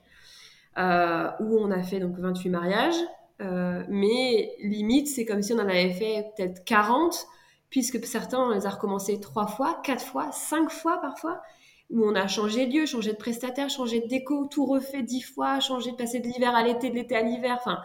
[0.77, 2.95] euh, où on a fait donc 28 mariages.
[3.41, 7.25] Euh, mais limite, c'est comme si on en avait fait peut-être 40
[7.69, 11.41] puisque certains on les a recommencés trois fois, quatre fois, cinq fois parfois
[11.89, 15.21] où on a changé de lieu, changé de prestataire, changé de déco, tout refait dix
[15.21, 17.57] fois, changé de passer de l'hiver à l'été, de l'été à l'hiver.
[17.59, 17.79] Enfin,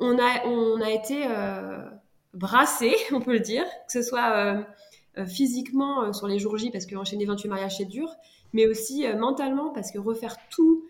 [0.00, 1.82] on a, été euh,
[2.34, 4.62] brassé, on peut le dire, que ce soit euh,
[5.18, 8.14] euh, physiquement sur les jours J, parce qu'enchaîner 28 mariages, c'est dur,
[8.52, 10.84] mais aussi mentalement, parce que refaire tout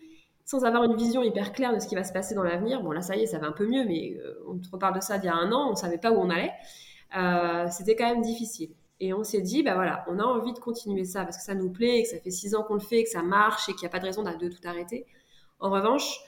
[0.45, 2.91] sans avoir une vision hyper claire de ce qui va se passer dans l'avenir, bon
[2.91, 4.17] là ça y est, ça va un peu mieux, mais
[4.47, 6.15] on te reparle de ça d'il y a un an, on ne savait pas où
[6.15, 6.51] on allait,
[7.69, 8.71] c'était quand même difficile.
[9.01, 11.55] Et on s'est dit, bah voilà, on a envie de continuer ça parce que ça
[11.55, 13.81] nous plaît, que ça fait six ans qu'on le fait, que ça marche et qu'il
[13.83, 15.05] n'y a pas de raison de tout arrêter.
[15.59, 16.19] En revanche,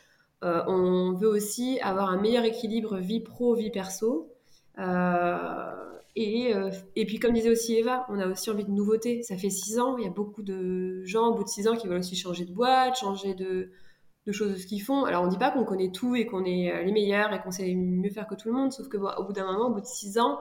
[0.43, 4.33] euh, on veut aussi avoir un meilleur équilibre vie pro, vie perso.
[4.79, 5.73] Euh,
[6.15, 9.21] et, euh, et, puis, comme disait aussi Eva, on a aussi envie de nouveautés.
[9.23, 11.75] Ça fait six ans, il y a beaucoup de gens au bout de six ans
[11.75, 13.69] qui veulent aussi changer de boîte, changer de,
[14.25, 15.03] de choses de ce qu'ils font.
[15.03, 17.51] Alors, on ne dit pas qu'on connaît tout et qu'on est les meilleurs et qu'on
[17.51, 19.81] sait mieux faire que tout le monde, sauf que au bout d'un moment, au bout
[19.81, 20.39] de six ans,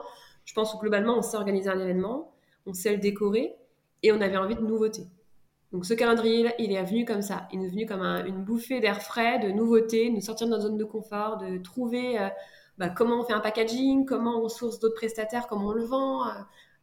[0.51, 2.33] je pense que globalement, on sait organiser un événement,
[2.65, 3.55] on sait le décorer,
[4.03, 5.07] et on avait envie de nouveautés.
[5.71, 7.47] Donc ce calendrier, il est venu comme ça.
[7.53, 10.75] Il est venu comme une bouffée d'air frais, de nouveautés, nous sortir de notre zone
[10.75, 12.27] de confort, de trouver euh,
[12.77, 16.27] bah, comment on fait un packaging, comment on source d'autres prestataires, comment on le vend.
[16.27, 16.31] Euh.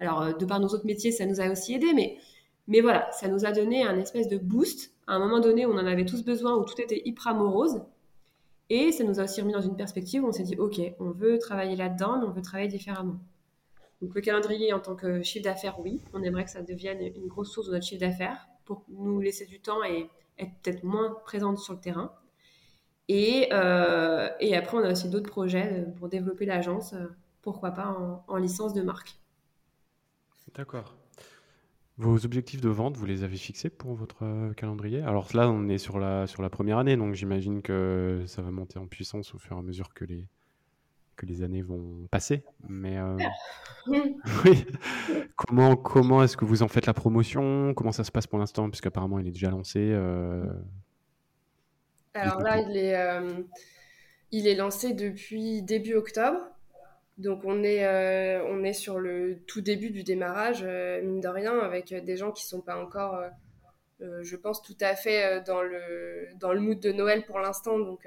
[0.01, 3.29] Alors, euh, de par nos autres métiers, ça nous a aussi aidé, mais, voilà, ça
[3.29, 6.25] nous a donné un espèce de boost à un moment donné on en avait tous
[6.25, 7.83] besoin, où tout était hyper morose.
[8.71, 11.11] Et ça nous a aussi remis dans une perspective où on s'est dit, OK, on
[11.11, 13.19] veut travailler là-dedans, mais on veut travailler différemment.
[14.01, 17.27] Donc le calendrier en tant que chiffre d'affaires, oui, on aimerait que ça devienne une
[17.27, 21.17] grosse source de notre chiffre d'affaires pour nous laisser du temps et être peut-être moins
[21.25, 22.13] présente sur le terrain.
[23.09, 27.07] Et, euh, et après, on a aussi d'autres projets pour développer l'agence, euh,
[27.43, 29.19] pourquoi pas en, licence de marque.
[30.55, 30.95] D'accord.
[31.97, 35.03] Vos objectifs de vente, vous les avez fixés pour votre euh, calendrier?
[35.03, 38.51] Alors là, on est sur la, sur la première année, donc j'imagine que ça va
[38.51, 40.29] monter en puissance au fur et à mesure que les,
[41.19, 42.45] que les années vont passer.
[42.67, 43.19] Mais euh,
[44.45, 44.65] oui.
[45.37, 47.75] comment comment est-ce que vous en faites la promotion?
[47.75, 48.71] Comment ça se passe pour l'instant?
[48.71, 49.81] Puisqu'apparemment, il est déjà lancé.
[49.81, 50.47] Euh,
[52.15, 53.43] Alors là, il est, euh,
[54.31, 56.39] il est lancé depuis début octobre.
[57.19, 57.85] Donc on est,
[58.43, 62.47] on est sur le tout début du démarrage, mine de rien, avec des gens qui
[62.47, 63.21] sont pas encore,
[63.99, 67.77] je pense, tout à fait dans le, dans le mood de Noël pour l'instant.
[67.77, 68.07] Donc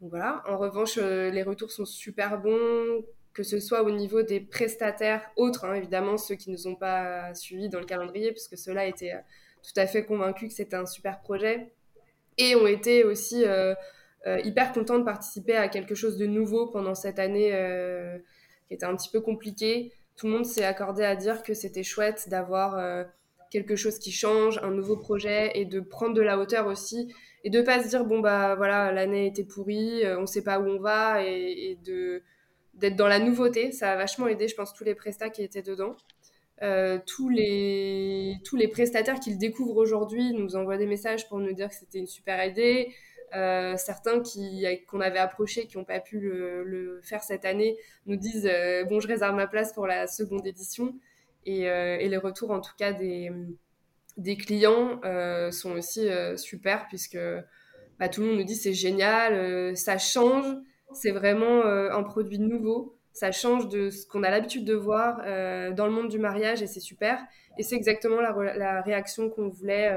[0.00, 0.42] voilà.
[0.46, 5.30] En revanche, euh, les retours sont super bons, que ce soit au niveau des prestataires
[5.36, 8.86] autres, hein, évidemment ceux qui ne nous ont pas suivis dans le calendrier, puisque ceux-là
[8.86, 9.20] étaient euh,
[9.62, 11.72] tout à fait convaincus que c'était un super projet,
[12.38, 13.74] et ont été aussi euh,
[14.44, 17.50] hyper contents de participer à quelque chose de nouveau pendant cette année
[18.68, 19.92] qui était un petit peu compliquée.
[20.16, 23.06] Tout le monde s'est accordé à dire que c'était chouette d'avoir
[23.50, 27.14] quelque chose qui change, un nouveau projet, et de prendre de la hauteur aussi
[27.46, 30.58] et de pas se dire bon bah voilà l'année était pourrie euh, on sait pas
[30.58, 32.24] où on va et, de
[32.74, 35.62] d'être dans la nouveauté ça a vachement aidé je pense tous les prestats qui étaient
[35.62, 35.96] dedans.
[36.62, 41.38] Euh, tous les tous les prestataires qui le découvrent aujourd'hui nous envoient des messages pour
[41.38, 42.92] nous dire que c'était une super idée.
[43.34, 47.76] Euh, certains qui qu'on avait approchés qui n'ont pas pu le, faire cette année
[48.06, 48.50] nous disent
[48.88, 50.98] bon je réserve ma place pour la seconde édition.
[51.44, 53.30] Et, et les retours en tout cas des
[54.16, 57.18] des clients euh, sont aussi euh, super puisque
[57.98, 60.46] bah, tout le monde nous dit c'est génial, euh, ça change,
[60.92, 65.16] c'est vraiment un produit nouveau, ça change de ce qu'on a l'habitude de voir
[65.74, 67.20] dans le monde du mariage et c'est super.
[67.58, 69.90] Et c'est exactement la, réaction qu'on voulait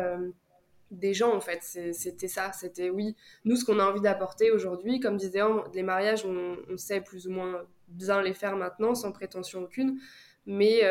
[0.90, 1.60] des gens en fait.
[1.94, 3.16] C'était ça, c'était oui,
[3.46, 5.42] nous ce qu'on a envie d'apporter aujourd'hui, comme disait
[5.74, 10.00] les mariages, on, on, sait plus ou moins bien les faire maintenant sans prétention aucune.
[10.48, 10.82] Mais,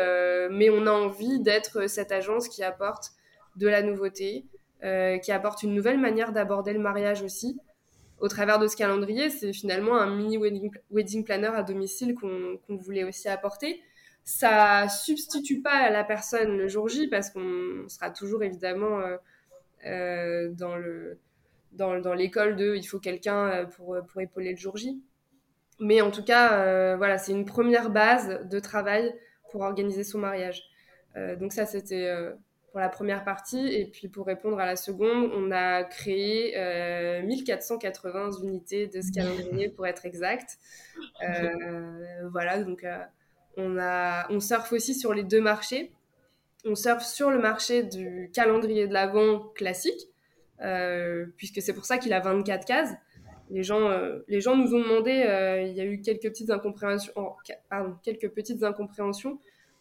[0.49, 3.11] mais on a envie d'être cette agence qui apporte
[3.55, 4.45] de la nouveauté,
[4.81, 7.59] qui apporte une nouvelle manière d'aborder le mariage aussi.
[8.19, 13.03] Au travers de ce calendrier, c'est finalement un mini wedding, planner à domicile qu'on voulait
[13.03, 13.81] aussi apporter.
[14.23, 19.01] Ça substitue pas la personne le jour J parce qu'on sera toujours évidemment
[19.83, 21.19] dans le
[21.71, 25.01] dans, l'école de il faut quelqu'un pour, pour épauler le jour J.
[25.79, 29.13] Mais en tout cas, voilà, c'est une première base de travail
[29.49, 30.63] pour organiser son mariage.
[31.15, 32.33] Euh, donc ça, c'était euh,
[32.71, 33.67] pour la première partie.
[33.67, 36.53] Et puis pour répondre à la seconde, on a créé
[37.23, 40.57] 1480 euh, unités de ce calendrier pour être exact.
[42.31, 42.85] voilà, donc
[43.57, 45.91] on, a, on surfe aussi sur les deux marchés.
[46.65, 50.09] On surfe sur le marché du calendrier de l'Avent classique,
[51.37, 52.93] puisque c'est pour ça qu'il a 24 cases.
[53.51, 53.89] Les gens,
[54.27, 55.11] les gens nous ont demandé,
[55.67, 57.13] il y a eu quelques petites incompréhensions,
[57.69, 59.39] pardon, quelques petites incompréhensions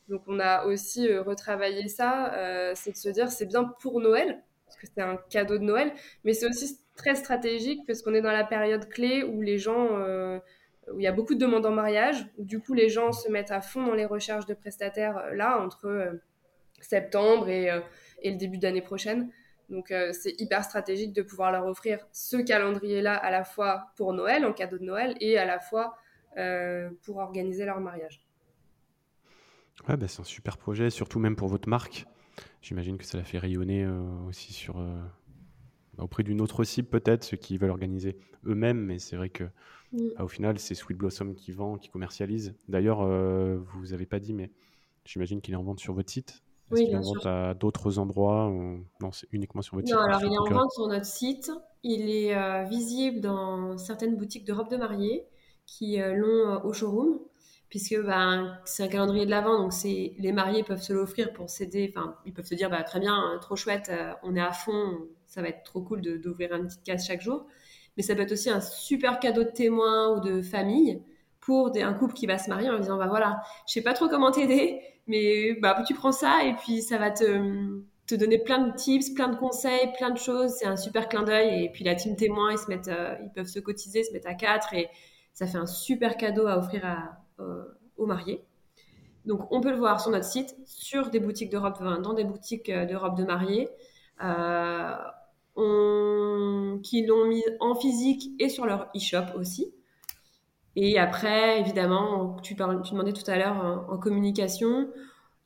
[0.09, 4.01] donc on a aussi euh, retravaillé ça, euh, c'est de se dire c'est bien pour
[4.01, 5.93] Noël, parce que c'est un cadeau de Noël,
[6.25, 9.99] mais c'est aussi très stratégique parce qu'on est dans la période clé où les gens,
[9.99, 10.39] euh,
[10.93, 13.31] où il y a beaucoup de demandes en mariage, où du coup les gens se
[13.31, 16.19] mettent à fond dans les recherches de prestataires là entre
[16.81, 17.71] septembre et,
[18.25, 19.31] le début d'année prochaine.
[19.69, 24.45] Donc c'est hyper stratégique de pouvoir leur offrir ce calendrier-là à la fois pour Noël,
[24.47, 25.97] en cadeau de Noël, et à la fois
[27.03, 28.28] pour organiser leur mariage.
[29.87, 32.07] Ouais, bah, c'est un super projet, surtout même pour votre marque.
[32.63, 35.01] J'imagine que ça l'a fait rayonner euh, aussi sur, euh,
[35.97, 39.45] bah, auprès d'une autre cible peut-être, ceux qui veulent organiser eux-mêmes, mais c'est vrai que
[39.93, 42.55] bah, au final, c'est Sweet Blossom qui vend, qui commercialise.
[42.69, 44.51] D'ailleurs, euh, vous avez pas dit, mais
[45.05, 46.43] j'imagine qu'il est en vente sur votre site.
[46.71, 48.53] Est-ce qu'il est en vente à d'autres endroits
[49.01, 49.97] Non, c'est uniquement sur votre site?
[49.97, 51.51] Non, alors il est en vente sur notre site.
[51.83, 55.27] Il est visible dans certaines boutiques de robes de mariée
[55.65, 57.21] qui l'ont au showroom
[57.69, 61.93] puisque ben, c'est un calendrier de l'avant, donc les mariés peuvent se l'offrir pour s'aider.
[61.95, 64.53] Enfin, ils peuvent se dire bah, très bien, hein, trop chouette, euh, on est à
[64.53, 67.47] fond, ça va être trop cool d'ouvrir une petite case chaque jour.
[67.97, 71.03] Mais ça peut être aussi un super cadeau de témoin ou de famille
[71.41, 74.09] pour un couple qui va se marier en disant bah voilà, je sais pas trop
[74.09, 78.67] comment t'aider, mais bah tu prends ça et puis ça va te te donner plein
[78.67, 80.53] de tips, plein de conseils, plein de choses.
[80.59, 81.65] C'est un super clin d'œil.
[81.65, 84.89] Et puis la team témoin, ils euh, peuvent se cotiser, se mettre à quatre et
[85.35, 87.21] ça fait un super cadeau à offrir à,
[87.97, 88.45] aux mariés.
[89.29, 92.71] Donc, on peut le voir sur notre site, sur des boutiques d'Europe, dans des boutiques
[92.71, 93.69] euh, d'Europe de mariés,
[94.25, 94.95] euh,
[96.83, 99.75] qui l'ont mis en physique et sur leur e-shop aussi.
[100.77, 104.89] Et après, évidemment, tu, demandais tout à l'heure en, communication,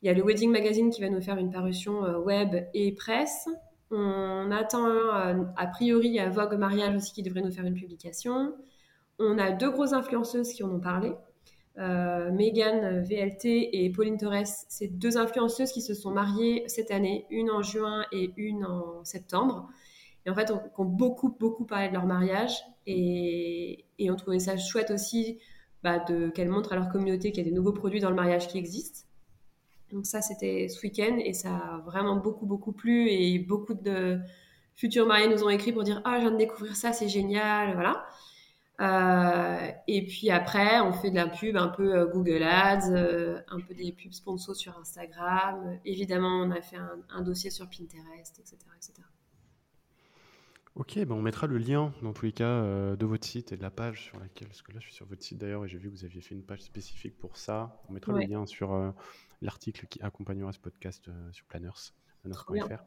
[0.01, 3.49] il y a le Wedding Magazine qui va nous faire une parution web et presse.
[3.89, 8.53] On attend a priori à Vogue Mariage aussi qui devrait nous faire une publication.
[9.17, 11.13] On a deux grosses influenceuses qui en ont parlé.
[11.79, 17.25] Euh, Megan VLT et Pauline Torres, c'est deux influenceuses qui se sont mariées cette année,
[17.29, 19.67] une en juin et une en septembre.
[20.25, 22.53] Et en fait, on, ont beaucoup, beaucoup parlé de leur mariage
[22.85, 25.39] et, et on trouvait ça chouette aussi
[25.81, 25.99] bah,
[26.33, 28.57] qu'elles montrent à leur communauté qu'il y a des nouveaux produits dans le mariage qui
[28.57, 29.07] existent.
[29.91, 34.19] Donc ça, c'était ce week-end et ça a vraiment beaucoup, beaucoup plu et beaucoup de
[34.75, 37.73] futurs mariés nous ont écrit pour dire «Ah, je viens de découvrir ça, c'est génial!»
[37.75, 38.05] Voilà.
[38.81, 43.39] Euh, et puis après, on fait de la pub un peu euh, Google Ads, euh,
[43.47, 45.79] un peu des pubs sponsors sur Instagram.
[45.85, 46.77] Évidemment, on a fait
[47.09, 48.57] un, dossier sur Pinterest, etc.
[48.75, 48.93] etc.
[50.75, 52.63] Ok, ben on mettra le lien dans tous les cas
[52.95, 55.05] de votre site et de la page sur laquelle, parce que là je suis sur
[55.05, 57.79] votre site d'ailleurs et j'ai vu que vous aviez fait une page spécifique pour ça.
[57.89, 58.91] On mettra le lien sur
[59.43, 61.69] l'article qui accompagnera ce podcast sur Planners,
[62.23, 62.83] planners.fr.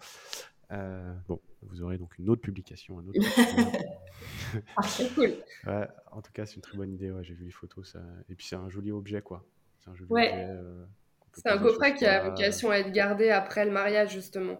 [0.72, 3.18] Euh, bon, vous aurez donc une autre publication, un autre.
[4.76, 5.34] ah, c'est cool.
[5.66, 7.10] Ouais, en tout cas, c'est une très bonne idée.
[7.10, 8.00] Ouais, J'ai vu les photos, ça...
[8.28, 9.44] et puis c'est un joli objet, quoi.
[9.80, 10.32] C'est un joli objet.
[10.34, 10.84] Euh,
[11.32, 14.58] c'est un coffret qui a vocation à être gardé après le mariage, justement.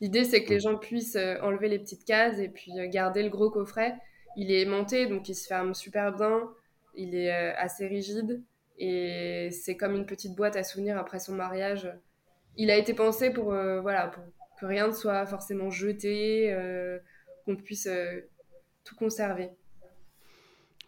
[0.00, 3.28] L'idée, c'est que les gens puissent euh, enlever les petites cases et puis garder le
[3.28, 3.94] gros coffret.
[4.36, 6.50] Il est aimanté, donc il se ferme super bien.
[6.96, 8.42] Il est assez rigide
[8.78, 11.92] et c'est comme une petite boîte à souvenirs après son mariage.
[12.56, 14.24] Il a été pensé pour, voilà, pour
[14.64, 16.98] que rien ne soit forcément jeté, euh,
[17.44, 18.20] qu'on puisse euh,
[18.84, 19.50] tout conserver.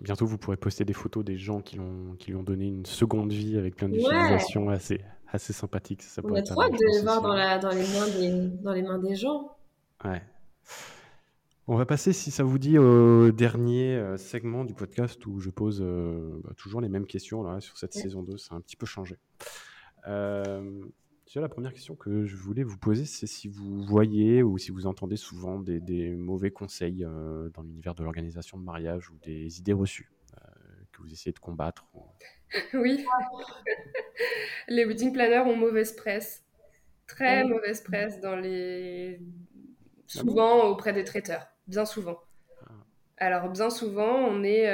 [0.01, 2.87] Bientôt, vous pourrez poster des photos des gens qui, ont, qui lui ont donné une
[2.87, 6.03] seconde vie avec plein d'utilisations assez, assez sympathiques.
[6.03, 8.73] Ça, On a trop hâte de les voir dans, la, dans, les mains des, dans
[8.73, 9.57] les mains des gens.
[10.05, 10.23] Ouais.
[11.67, 15.51] On va passer, si ça vous dit, au dernier euh, segment du podcast où je
[15.51, 18.37] pose bah, toujours les mêmes questions là, sur cette saison 2.
[18.37, 19.17] Ça a un petit peu changé.
[20.07, 20.85] Euh,
[21.35, 24.87] la première question que je voulais vous poser, c'est si vous voyez ou si vous
[24.87, 29.73] entendez souvent des, mauvais conseils euh, dans l'univers de l'organisation de mariage ou des idées
[29.73, 30.51] reçues euh,
[30.93, 31.85] que vous essayez de combattre.
[32.73, 33.05] Oui,
[34.69, 36.45] les wedding planners ont mauvaise presse,
[37.09, 39.21] très mauvaise presse dans les
[40.07, 42.21] souvent auprès des traiteurs, bien souvent.
[42.63, 42.73] Ah.
[43.17, 44.71] Alors, bien souvent, on est.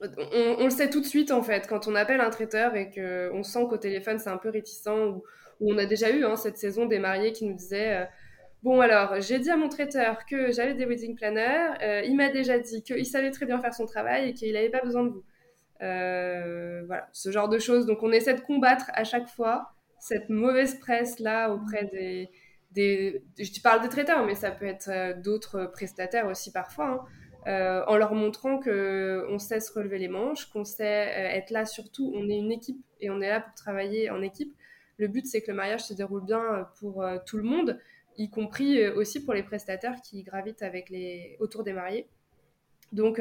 [0.00, 3.42] On, le sait tout de suite, en fait, quand on appelle un traiteur et qu'on
[3.42, 5.22] sent qu'au téléphone, c'est un peu réticent, ou,
[5.60, 8.06] on a déjà eu hein, cette saison des mariés qui nous disaient
[8.62, 12.04] Bon, alors, j'ai dit à mon traiteur que j'avais des wedding planners.
[12.04, 14.82] il m'a déjà dit qu'il savait très bien faire son travail et qu'il n'avait pas
[14.82, 15.24] besoin de vous.
[15.82, 17.86] Euh, voilà, ce genre de choses.
[17.86, 23.60] Donc on essaie de combattre à chaque fois cette mauvaise presse là auprès des, je
[23.60, 27.00] parle des traiteurs, mais ça peut être euh, d'autres prestataires aussi parfois, hein.
[27.46, 31.64] Euh, en leur montrant que on sait se relever les manches, qu'on sait être là
[31.64, 34.54] surtout, on est une équipe et on est là pour travailler en équipe.
[34.98, 37.78] Le but c'est que le mariage se déroule bien pour tout le monde,
[38.16, 42.08] y compris aussi pour les prestataires qui gravitent avec les autour des mariés.
[42.92, 43.20] Donc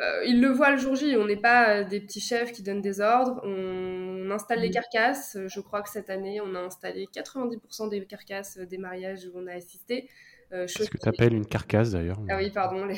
[0.00, 1.16] euh, ils le voient le jour J.
[1.16, 3.40] On n'est pas euh, des petits chefs qui donnent des ordres.
[3.44, 4.72] On installe les mm.
[4.72, 5.36] carcasses.
[5.36, 9.38] Euh, je crois que cette année, on a installé 90% des carcasses des mariages où
[9.38, 10.08] on a assisté.
[10.52, 12.18] Euh, ce que tu appelles une carcasse d'ailleurs.
[12.28, 12.84] Ah oui, pardon.
[12.84, 12.96] Les,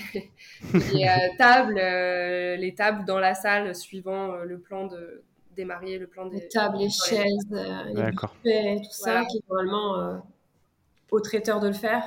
[1.38, 1.80] tables,
[2.60, 5.22] les tables dans la salle suivant le plan de,
[5.56, 6.40] des mariés, le plan des.
[6.40, 10.22] Les tables, les chaises, les buffets, tout ça, qui est normalement
[11.10, 12.04] au traiteur de le faire.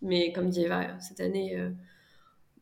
[0.00, 1.70] Mais comme dit Eva, cette année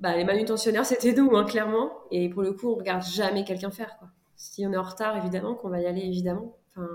[0.01, 1.93] bah, les manutentionnaires, c'était nous, hein, clairement.
[2.11, 3.97] Et pour le coup, on regarde jamais quelqu'un faire.
[3.99, 4.09] Quoi.
[4.37, 6.57] Si on est en retard, évidemment, qu'on va y aller, évidemment.
[6.77, 6.89] Enfin...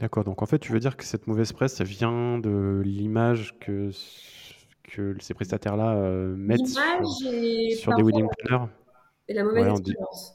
[0.00, 3.58] D'accord, donc en fait, tu veux dire que cette mauvaise presse, ça vient de l'image
[3.58, 3.90] que,
[4.84, 8.66] que ces prestataires-là euh, mettent sur, des wedding planners
[9.26, 10.34] Et la mauvaise expérience.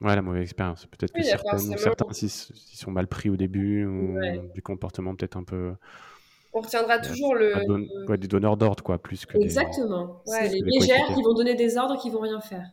[0.00, 0.86] Ouais, la mauvaise expérience.
[0.86, 4.18] Peut-être que certains, certains s'ils sont mal pris au début, ou
[4.54, 5.74] du comportement peut-être un peu
[6.54, 8.16] on retiendra toujours le.
[8.16, 9.38] des donneurs d'ordre, quoi, plus que.
[9.38, 10.22] Exactement.
[10.26, 12.66] C'est les légères qui vont donner des ordres qui vont rien faire,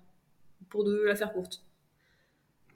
[0.70, 1.64] pour de la faire courte.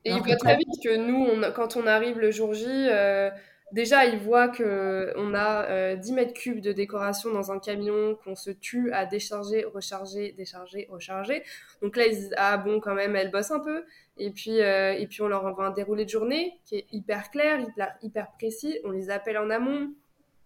[0.05, 3.29] Et il voit très vite que nous, on, quand on arrive le jour J, euh,
[3.71, 8.35] déjà, ils voient qu'on a 10 euh, mètres cubes de décoration dans un camion, qu'on
[8.35, 11.43] se tue à décharger, recharger, décharger, recharger.
[11.81, 13.85] Donc là, ils disent Ah bon, quand même, elle bosse un peu.
[14.17, 17.31] Et puis, euh, et puis on leur envoie un déroulé de journée qui est hyper
[17.31, 18.79] clair, hyper, hyper précis.
[18.83, 19.89] On les appelle en amont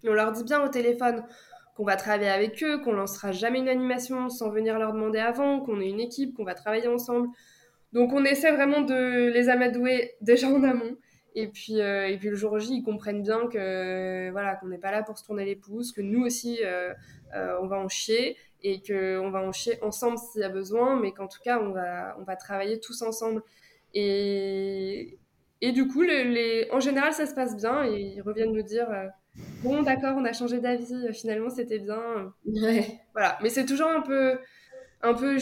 [0.05, 1.23] on leur dit bien au téléphone
[1.75, 5.59] qu'on va travailler avec eux, qu'on lancera jamais une animation sans venir leur demander avant,
[5.59, 7.29] qu'on est une équipe, qu'on va travailler ensemble.
[7.93, 10.97] Donc on essaie vraiment de les amadouer déjà en amont.
[11.35, 14.79] Et puis, euh, et puis le jour J, ils comprennent bien que voilà qu'on n'est
[14.79, 16.91] pas là pour se tourner les pouces, que nous aussi, euh,
[17.35, 20.99] euh, on va en chier et qu'on va en chier ensemble s'il y a besoin,
[20.99, 23.43] mais qu'en tout cas, on va, on va travailler tous ensemble.
[23.93, 25.19] Et,
[25.61, 28.87] et du coup, les, en général, ça se passe bien et ils reviennent nous dire
[29.63, 32.33] bon, d'accord, on a changé d'avis, finalement, c'était bien.
[32.47, 32.99] Ouais.
[33.13, 33.37] Voilà.
[33.43, 34.39] Mais c'est toujours un peu,
[35.03, 35.37] un peu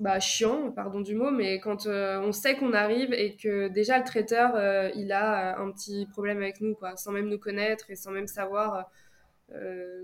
[0.00, 3.98] bah, chiant, pardon du mot, mais quand euh, on sait qu'on arrive et que déjà
[3.98, 7.90] le traiteur, euh, il a un petit problème avec nous, quoi, sans même nous connaître
[7.90, 8.90] et sans même savoir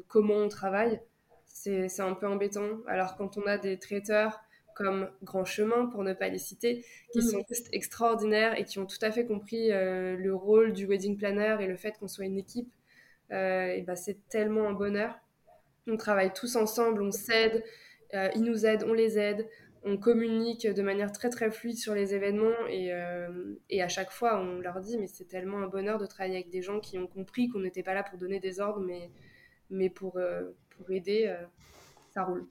[0.07, 1.01] comment on travaille,
[1.47, 2.69] c'est un peu embêtant.
[2.87, 4.41] Alors quand on a des traiteurs
[4.77, 7.23] comme Grand Chemin, pour ne pas les citer, qui mm.
[7.23, 11.57] sont juste extraordinaires et qui ont tout à fait compris le rôle du wedding planner
[11.61, 12.71] et le fait qu'on soit une équipe
[13.33, 15.15] euh, et bah, c'est tellement un bonheur.
[15.87, 17.65] On travaille tous ensemble, on s'aide,
[18.15, 19.49] euh, ils nous aident, on les aide,
[19.85, 24.11] on communique de manière très très fluide sur les événements et, euh, et à chaque
[24.11, 26.99] fois on leur dit mais c'est tellement un bonheur de travailler avec des gens qui
[26.99, 29.11] ont compris qu'on n'était pas là pour donner des ordres mais,
[29.71, 30.19] mais pour,
[30.71, 31.35] pour aider,
[32.11, 32.47] ça roule.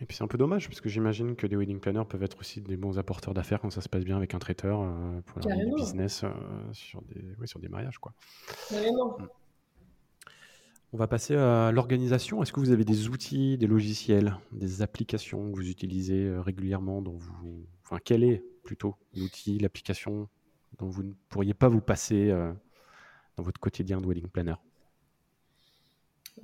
[0.00, 2.38] Et puis c'est un peu dommage parce que j'imagine que des wedding planners peuvent être
[2.38, 4.80] aussi des bons apporteurs d'affaires quand ça se passe bien avec un traiteur
[5.26, 6.24] pour leur business
[6.72, 7.98] sur, des, sur des mariages.
[7.98, 8.12] Quoi.
[8.68, 9.18] Carrément.
[9.18, 9.28] Mm.
[10.94, 12.42] On va passer à l'organisation.
[12.42, 17.02] Est-ce que vous avez des outils, des logiciels, des applications que vous utilisez euh, régulièrement
[17.02, 17.66] dont vous...
[17.84, 20.28] Enfin, quel est plutôt l'outil, l'application
[20.78, 22.50] dont vous ne pourriez pas vous passer euh,
[23.36, 24.54] dans votre quotidien de wedding planner?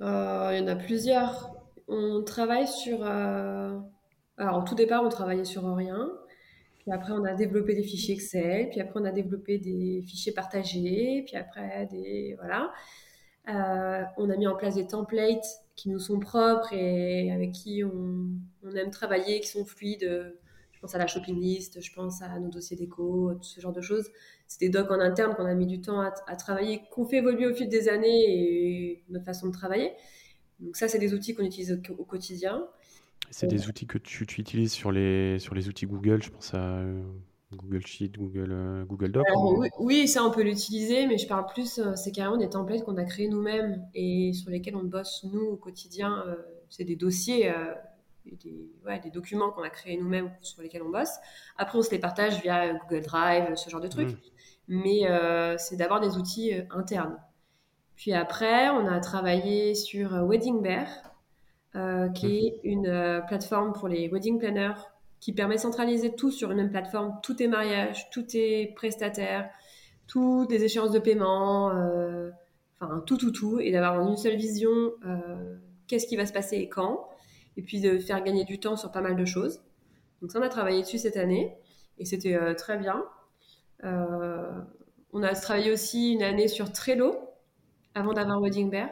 [0.01, 1.51] Euh, Il y en a plusieurs.
[1.87, 3.03] On travaille sur...
[3.03, 6.11] Alors, au tout départ, on travaillait sur rien.
[6.77, 8.69] Puis après, on a développé des fichiers Excel.
[8.69, 11.23] Puis après, on a développé des fichiers partagés.
[11.25, 12.35] Puis après, des...
[12.37, 12.71] Voilà.
[13.47, 17.83] Euh, on a mis en place des templates qui nous sont propres et avec qui
[17.83, 20.35] on, aime travailler, qui sont fluides.
[20.71, 23.73] Je pense à la shopping list, je pense à nos dossiers d'éco, tout ce genre
[23.73, 24.09] de choses.
[24.47, 27.47] C'est des docs en interne qu'on a mis du temps à, travailler, qu'on fait évoluer
[27.47, 29.93] au fil des années et notre façon de travailler.
[30.59, 32.65] Donc ça, c'est des outils qu'on utilise au, quotidien.
[33.31, 36.77] C'est des outils que tu, utilises sur les, sur les outils Google, je pense à
[36.77, 37.01] euh,
[37.55, 39.25] Google Sheet, Google, euh, Google Doc
[39.79, 42.97] oui, ça on peut l'utiliser, mais je parle plus, euh, c'est carrément des templates qu'on
[42.97, 46.23] a créés nous-mêmes et sur lesquels on bosse nous au quotidien.
[46.27, 46.35] Euh,
[46.69, 47.53] c'est des dossiers,
[48.25, 48.69] des,
[49.03, 51.13] des, documents qu'on a créés nous-mêmes sur lesquels on bosse.
[51.57, 54.11] Après, on se les partage via Google Drive, ce genre de trucs.
[54.11, 54.17] Mmh.
[54.67, 57.17] Mais c'est d'avoir des outils internes.
[57.95, 60.87] Puis après, on a travaillé sur Wedding Bear,
[62.15, 62.71] qui est mhm.
[62.71, 64.73] une plateforme pour les wedding planners
[65.19, 67.19] qui permet de centraliser tout sur une même plateforme.
[67.23, 69.49] Tout est mariage, tout est prestataire,
[70.07, 71.71] tout des échéances de paiement,
[72.79, 74.91] enfin tout, tout, tout, et d'avoir une seule vision
[75.87, 77.07] qu'est-ce qui va se passer et quand,
[77.57, 79.61] et puis de faire gagner du temps sur pas mal de choses.
[80.21, 81.55] Donc ça, on a travaillé dessus cette année,
[81.97, 83.05] et c'était euh, très bien.
[83.83, 84.51] Euh,
[85.13, 87.17] on a travaillé aussi une année sur Trello,
[87.93, 88.89] avant d'avoir Wedding Bear,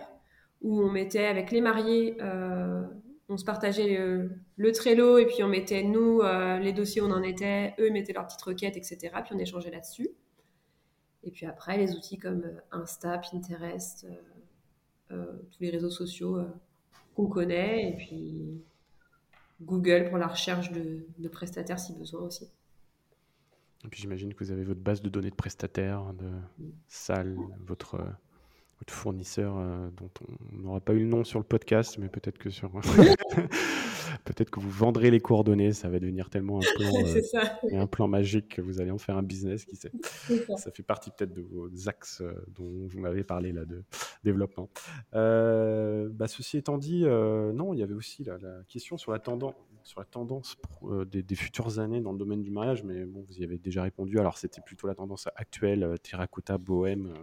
[0.61, 2.83] où on mettait avec les mariés, euh,
[3.29, 3.97] on se partageait
[4.57, 6.21] le, Trello, et puis on mettait, nous,
[6.61, 9.71] les dossiers où on en était, eux mettaient leurs petites requêtes, etc., puis on échangeait
[9.71, 10.09] là-dessus.
[11.23, 14.05] Et puis après, les outils comme Insta, Pinterest,
[15.09, 16.45] tous les réseaux sociaux
[17.15, 18.61] qu'on connaît, et puis
[19.61, 22.49] Google pour la recherche de, prestataires si besoin aussi.
[23.85, 26.29] Et puis j'imagine que vous avez votre base de données de prestataires, de
[26.87, 28.01] salles, votre,
[28.83, 30.09] votre fournisseur euh, dont
[30.51, 32.69] on n'aura pas eu le nom sur le podcast, mais peut-être que sur
[34.25, 36.91] peut-être que vous vendrez les coordonnées, ça va devenir tellement un plan,
[37.63, 39.91] euh, un plan magique que vous allez en faire un business qui sait.
[40.57, 40.69] Ça.
[40.71, 43.83] fait partie peut-être de vos axes euh, dont vous m'avez parlé là de
[44.25, 44.69] développement.
[45.13, 50.01] Bah, ceci étant dit, non, il y avait aussi la, question sur la tendance, sur
[50.01, 50.57] la tendance
[51.09, 54.19] des, futures années dans le domaine du mariage, mais bon, vous y avez déjà répondu.
[54.19, 57.13] Alors c'était plutôt la tendance actuelle, terracotta, bohème.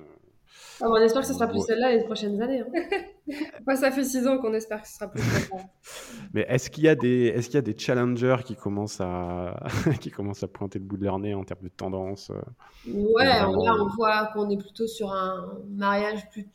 [0.82, 2.60] Ah, on espère que ce sera plus celle-là les prochaines années.
[2.60, 3.76] Hein.
[3.76, 5.62] ça fait six ans qu'on espère que ce sera plus celle-là.
[6.34, 9.54] Mais est-ce qu'il y a des, est-ce qu'il y a des challengers qui commencent à,
[10.00, 13.24] qui commencent à pointer le bout de leur nez en termes de tendance euh, Ouais,
[13.24, 16.46] là on voit qu'on est plutôt sur un mariage plus,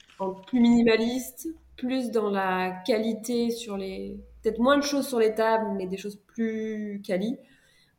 [0.47, 5.67] plus minimaliste, plus dans la qualité sur les, peut-être moins de choses sur les tables,
[5.77, 7.37] mais des choses plus quali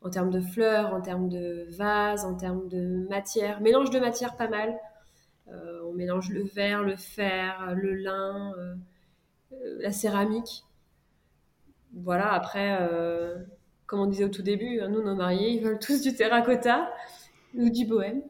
[0.01, 4.37] en termes de fleurs, en termes de vases, en termes de matière, mélange de matière
[4.37, 4.77] pas mal.
[5.49, 8.75] Euh, on mélange le verre, le fer, le lin, euh,
[9.53, 10.65] euh, la céramique.
[11.93, 12.77] Voilà, après,
[13.85, 16.91] comme on disait au tout début, hein, nous, nos mariés, ils veulent tous du terracotta
[17.55, 18.21] ou du bohème.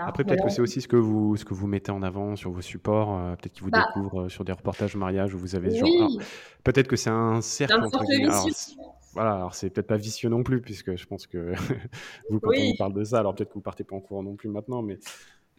[0.00, 2.50] Après, peut-être que c'est aussi ce que, vous, ce que vous mettez en avant sur
[2.50, 3.36] vos supports.
[3.36, 6.10] peut-être qu'ils vous bah découvrent sur des reportages mariage où vous avez ce genre.
[6.64, 7.80] Peut-être que c'est un cercle.
[7.84, 8.48] Entre alors,
[9.16, 11.54] voilà, alors c'est peut-être pas vicieux non plus, puisque je pense que
[12.30, 14.22] vous, quand on vous parle de ça, alors peut-être que vous partez pas en courant
[14.22, 14.98] non plus maintenant, mais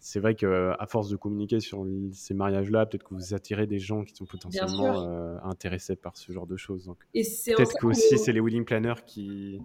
[0.07, 4.05] c'est vrai qu'à force de communiquer sur ces mariages-là, peut-être que vous attirez des gens
[4.05, 6.89] qui sont potentiellement euh, intéressés par ce genre de choses.
[7.13, 9.59] peut-être que aussi c'est les wedding planners qui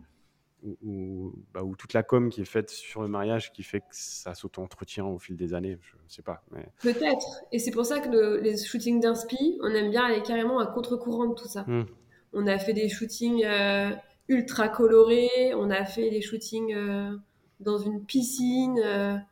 [0.64, 4.34] ou, bah, toute la com qui est faite sur le mariage qui fait que ça
[4.34, 5.78] s'auto-entretient au fil des années.
[5.80, 6.42] Je ne sais pas.
[6.50, 6.66] Mais...
[6.80, 7.42] Peut-être.
[7.52, 11.26] Et c'est pour ça que les shootings d'inspi, on aime bien aller carrément à contre-courant
[11.26, 11.62] de tout ça.
[11.68, 11.84] Hmm.
[12.32, 13.90] On a fait des shootings euh,
[14.26, 17.16] ultra colorés, on a fait des shootings euh,
[17.60, 19.24] dans une piscine.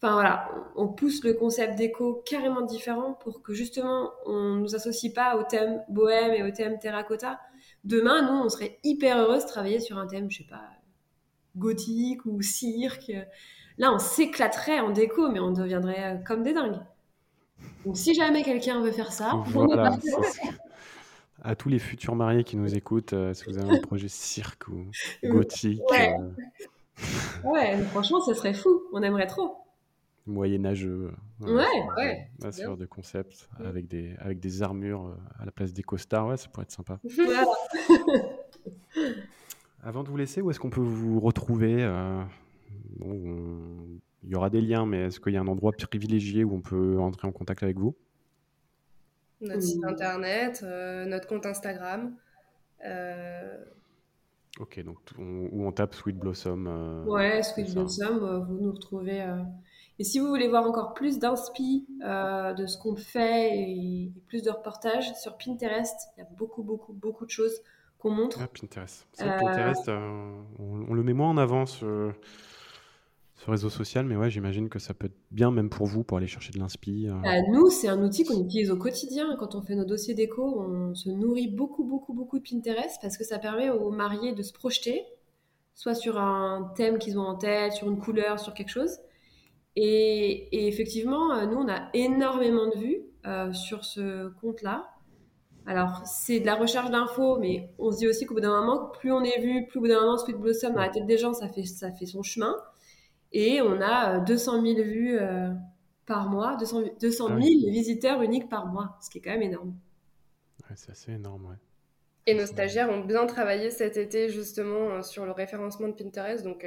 [0.00, 5.12] Enfin voilà, on pousse le concept d'éco carrément différent pour que justement on nous associe
[5.12, 7.40] pas au thème bohème et au thème terracotta.
[7.82, 10.62] Demain, nous, on serait hyper heureux de travailler sur un thème, je sais pas,
[11.56, 13.12] gothique ou cirque.
[13.78, 16.80] Là, on s'éclaterait en déco, mais on deviendrait euh, comme des dingues.
[17.84, 19.96] Donc, si jamais quelqu'un veut faire ça, voilà,
[21.42, 24.68] à tous les futurs mariés qui nous écoutent, euh, si vous avez un projet cirque
[24.68, 24.86] ou
[25.24, 25.80] gothique.
[25.90, 26.16] Ouais.
[26.18, 28.82] Euh, ouais, franchement, ça serait fou.
[28.92, 29.56] On aimerait trop
[30.28, 31.10] moyenâgeux.
[31.42, 31.66] Euh, ouais,
[31.96, 32.30] ouais.
[32.52, 33.66] sur de concepts mm.
[33.66, 36.28] avec, des, avec des armures euh, à la place des costards.
[36.28, 37.00] Ouais, ça pourrait être sympa.
[39.82, 42.22] Avant de vous laisser, où est-ce qu'on peut vous retrouver euh,
[43.00, 46.60] Il y aura des liens, mais est-ce qu'il y a un endroit privilégié où on
[46.60, 47.96] peut entrer en contact avec vous?
[49.40, 52.16] Notre site internet, notre compte Instagram.
[54.58, 57.04] Ok, donc où on tape Sweet Blossom.
[57.06, 59.24] ouais, Sweet Blossom, vous nous retrouvez
[59.98, 64.42] et si vous voulez voir encore plus d'inspi euh, de ce qu'on fait et, plus
[64.42, 67.62] de reportages sur Pinterest, il y a beaucoup, beaucoup, beaucoup de choses
[67.98, 68.38] qu'on montre.
[68.40, 69.08] Ah, Pinterest.
[69.18, 72.14] Pinterest, euh, on, le met moins en avant sur,
[73.34, 76.18] sur réseau social, mais ouais, j'imagine que ça peut être bien même pour vous pour
[76.18, 77.08] aller chercher de l'inspi.
[77.08, 77.14] Euh.
[77.24, 79.34] Bah, nous, c'est un outil qu'on utilise au quotidien.
[79.36, 83.18] Quand on fait nos dossiers d'éco, on se nourrit beaucoup, beaucoup, beaucoup de Pinterest parce
[83.18, 85.04] que ça permet aux mariés de se projeter,
[85.74, 89.00] soit sur un thème qu'ils ont en tête, sur une couleur, sur quelque chose
[89.80, 94.90] et, effectivement, euh, nous, on a énormément de vues euh, sur ce compte-là.
[95.66, 98.88] Alors, c'est de la recherche d'infos, mais on se dit aussi qu'au bout d'un moment,
[98.88, 101.16] plus on est vu, plus au bout d'un moment, Sweet Blossom dans la tête des
[101.16, 102.56] gens, ça fait, ça fait son chemin.
[103.30, 105.18] Et on a 200 euh, 000 vues
[106.06, 109.76] par mois, 200, 200 000 visiteurs uniques par mois, ce qui est quand même énorme.
[110.68, 111.56] Ouais, c'est assez énorme, ouais.
[112.26, 116.66] Et nos stagiaires ont bien travaillé cet été justement sur le référencement de Pinterest, donc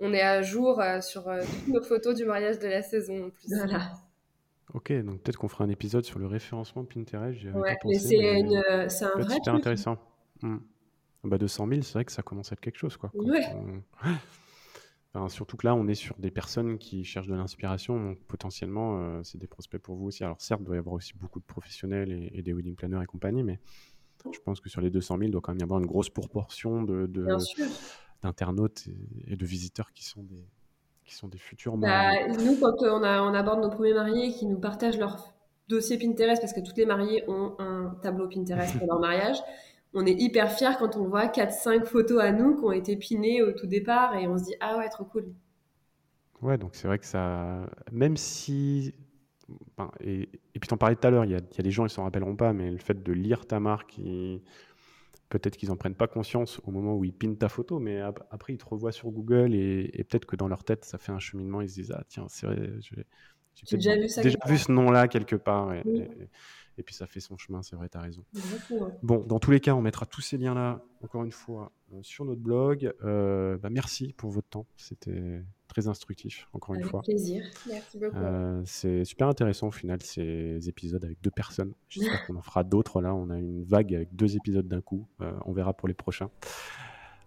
[0.00, 3.26] on est à jour euh, sur euh, toutes nos photos du mariage de la saison
[3.26, 3.54] en plus.
[3.54, 3.92] Voilà.
[4.74, 7.42] Ok, donc peut-être qu'on fera un épisode sur le référencement Pinterest.
[7.54, 9.96] Ouais, mais c'est un vrai super intéressant.
[10.42, 10.58] Hmm.
[11.24, 12.96] Bah 200 000, c'est vrai que ça commence à être quelque chose.
[12.96, 13.42] Quoi, ouais.
[15.28, 19.20] surtout que là, on est sur des personnes qui cherchent de l'inspiration, donc potentiellement, euh,
[19.24, 20.22] c'est des prospects pour vous aussi.
[20.22, 23.06] Alors certes, il doit y avoir aussi beaucoup de professionnels et, des wedding planners et
[23.06, 23.58] compagnie, mais
[24.32, 26.10] je pense que sur les 200 000, il doit quand même y avoir une grosse
[26.10, 27.10] proportion de,
[28.22, 28.88] d'internautes
[29.26, 30.44] et, de visiteurs qui sont des,
[31.04, 34.46] qui sont des futurs bah, Nous, quand on, a, on aborde nos premiers mariés qui
[34.46, 35.34] nous partagent leur
[35.68, 39.36] dossier Pinterest, parce que toutes les mariées ont un tableau Pinterest pour leur mariage,
[39.94, 43.42] on est hyper fiers quand on voit 4-5 photos à nous qui ont été pinées
[43.42, 45.32] au tout départ et on se dit ah ouais trop cool.
[46.42, 48.94] Ouais donc c'est vrai que ça même si
[50.00, 52.04] et, et, puis t'en parlais tout à l'heure il y, a, des gens ils s'en
[52.04, 53.98] rappelleront pas mais le fait de lire ta marque
[55.28, 58.54] peut-être qu'ils en prennent pas conscience au moment où ils pinent ta photo mais après
[58.54, 61.60] ils te revoient sur Google et, peut-être que dans leur tête ça fait un cheminement
[61.60, 62.70] ils se disent ah tiens c'est vrai
[63.54, 65.82] j'ai déjà, vu, ça déjà vu ce nom là quelque part et
[66.82, 68.24] puis ça fait son chemin, c'est vrai, tu as raison.
[69.02, 72.24] Bon, dans tous les cas, on mettra tous ces liens-là, encore une fois, euh, sur
[72.24, 72.92] notre blog.
[73.04, 77.00] Euh, bah, merci pour votre temps, c'était très instructif, encore une fois.
[77.00, 78.16] Avec plaisir, merci beaucoup.
[78.16, 81.72] Euh, c'est super intéressant au final, ces épisodes avec deux personnes.
[81.88, 85.06] J'espère qu'on en fera d'autres là, on a une vague avec deux épisodes d'un coup,
[85.18, 86.30] on verra pour les prochains.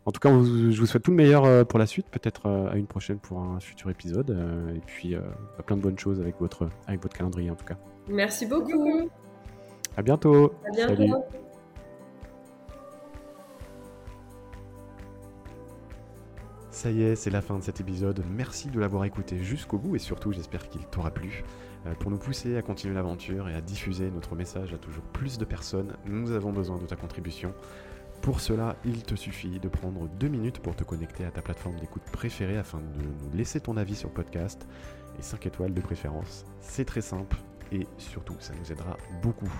[0.03, 2.87] En tout cas, je vous souhaite tout le meilleur pour la suite, peut-être à une
[2.87, 4.31] prochaine pour un futur épisode.
[4.75, 7.77] Et puis, bah, plein de bonnes choses avec votre, avec votre calendrier en tout cas.
[8.07, 9.09] Merci beaucoup.
[9.97, 10.53] À bientôt.
[10.67, 10.95] À bientôt.
[10.95, 11.13] Salut.
[16.81, 18.23] Ça y est, c'est la fin de cet épisode.
[18.31, 21.43] Merci de l'avoir écouté jusqu'au bout et surtout j'espère qu'il t'aura plu.
[21.85, 25.37] Euh, pour nous pousser à continuer l'aventure et à diffuser notre message à toujours plus
[25.37, 27.53] de personnes, nous avons besoin de ta contribution.
[28.21, 31.79] Pour cela, il te suffit de prendre deux minutes pour te connecter à ta plateforme
[31.79, 34.65] d'écoute préférée afin de nous laisser ton avis sur le podcast
[35.19, 36.45] et 5 étoiles de préférence.
[36.61, 37.35] C'est très simple,
[37.71, 39.51] et surtout ça nous aidera beaucoup.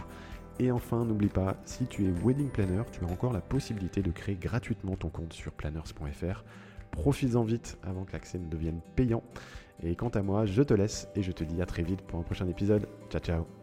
[0.59, 4.11] Et enfin, n'oublie pas, si tu es wedding planner, tu as encore la possibilité de
[4.11, 6.43] créer gratuitement ton compte sur planners.fr.
[6.91, 9.23] Profites-en vite avant que l'accès ne devienne payant.
[9.81, 12.19] Et quant à moi, je te laisse et je te dis à très vite pour
[12.19, 12.87] un prochain épisode.
[13.09, 13.60] Ciao ciao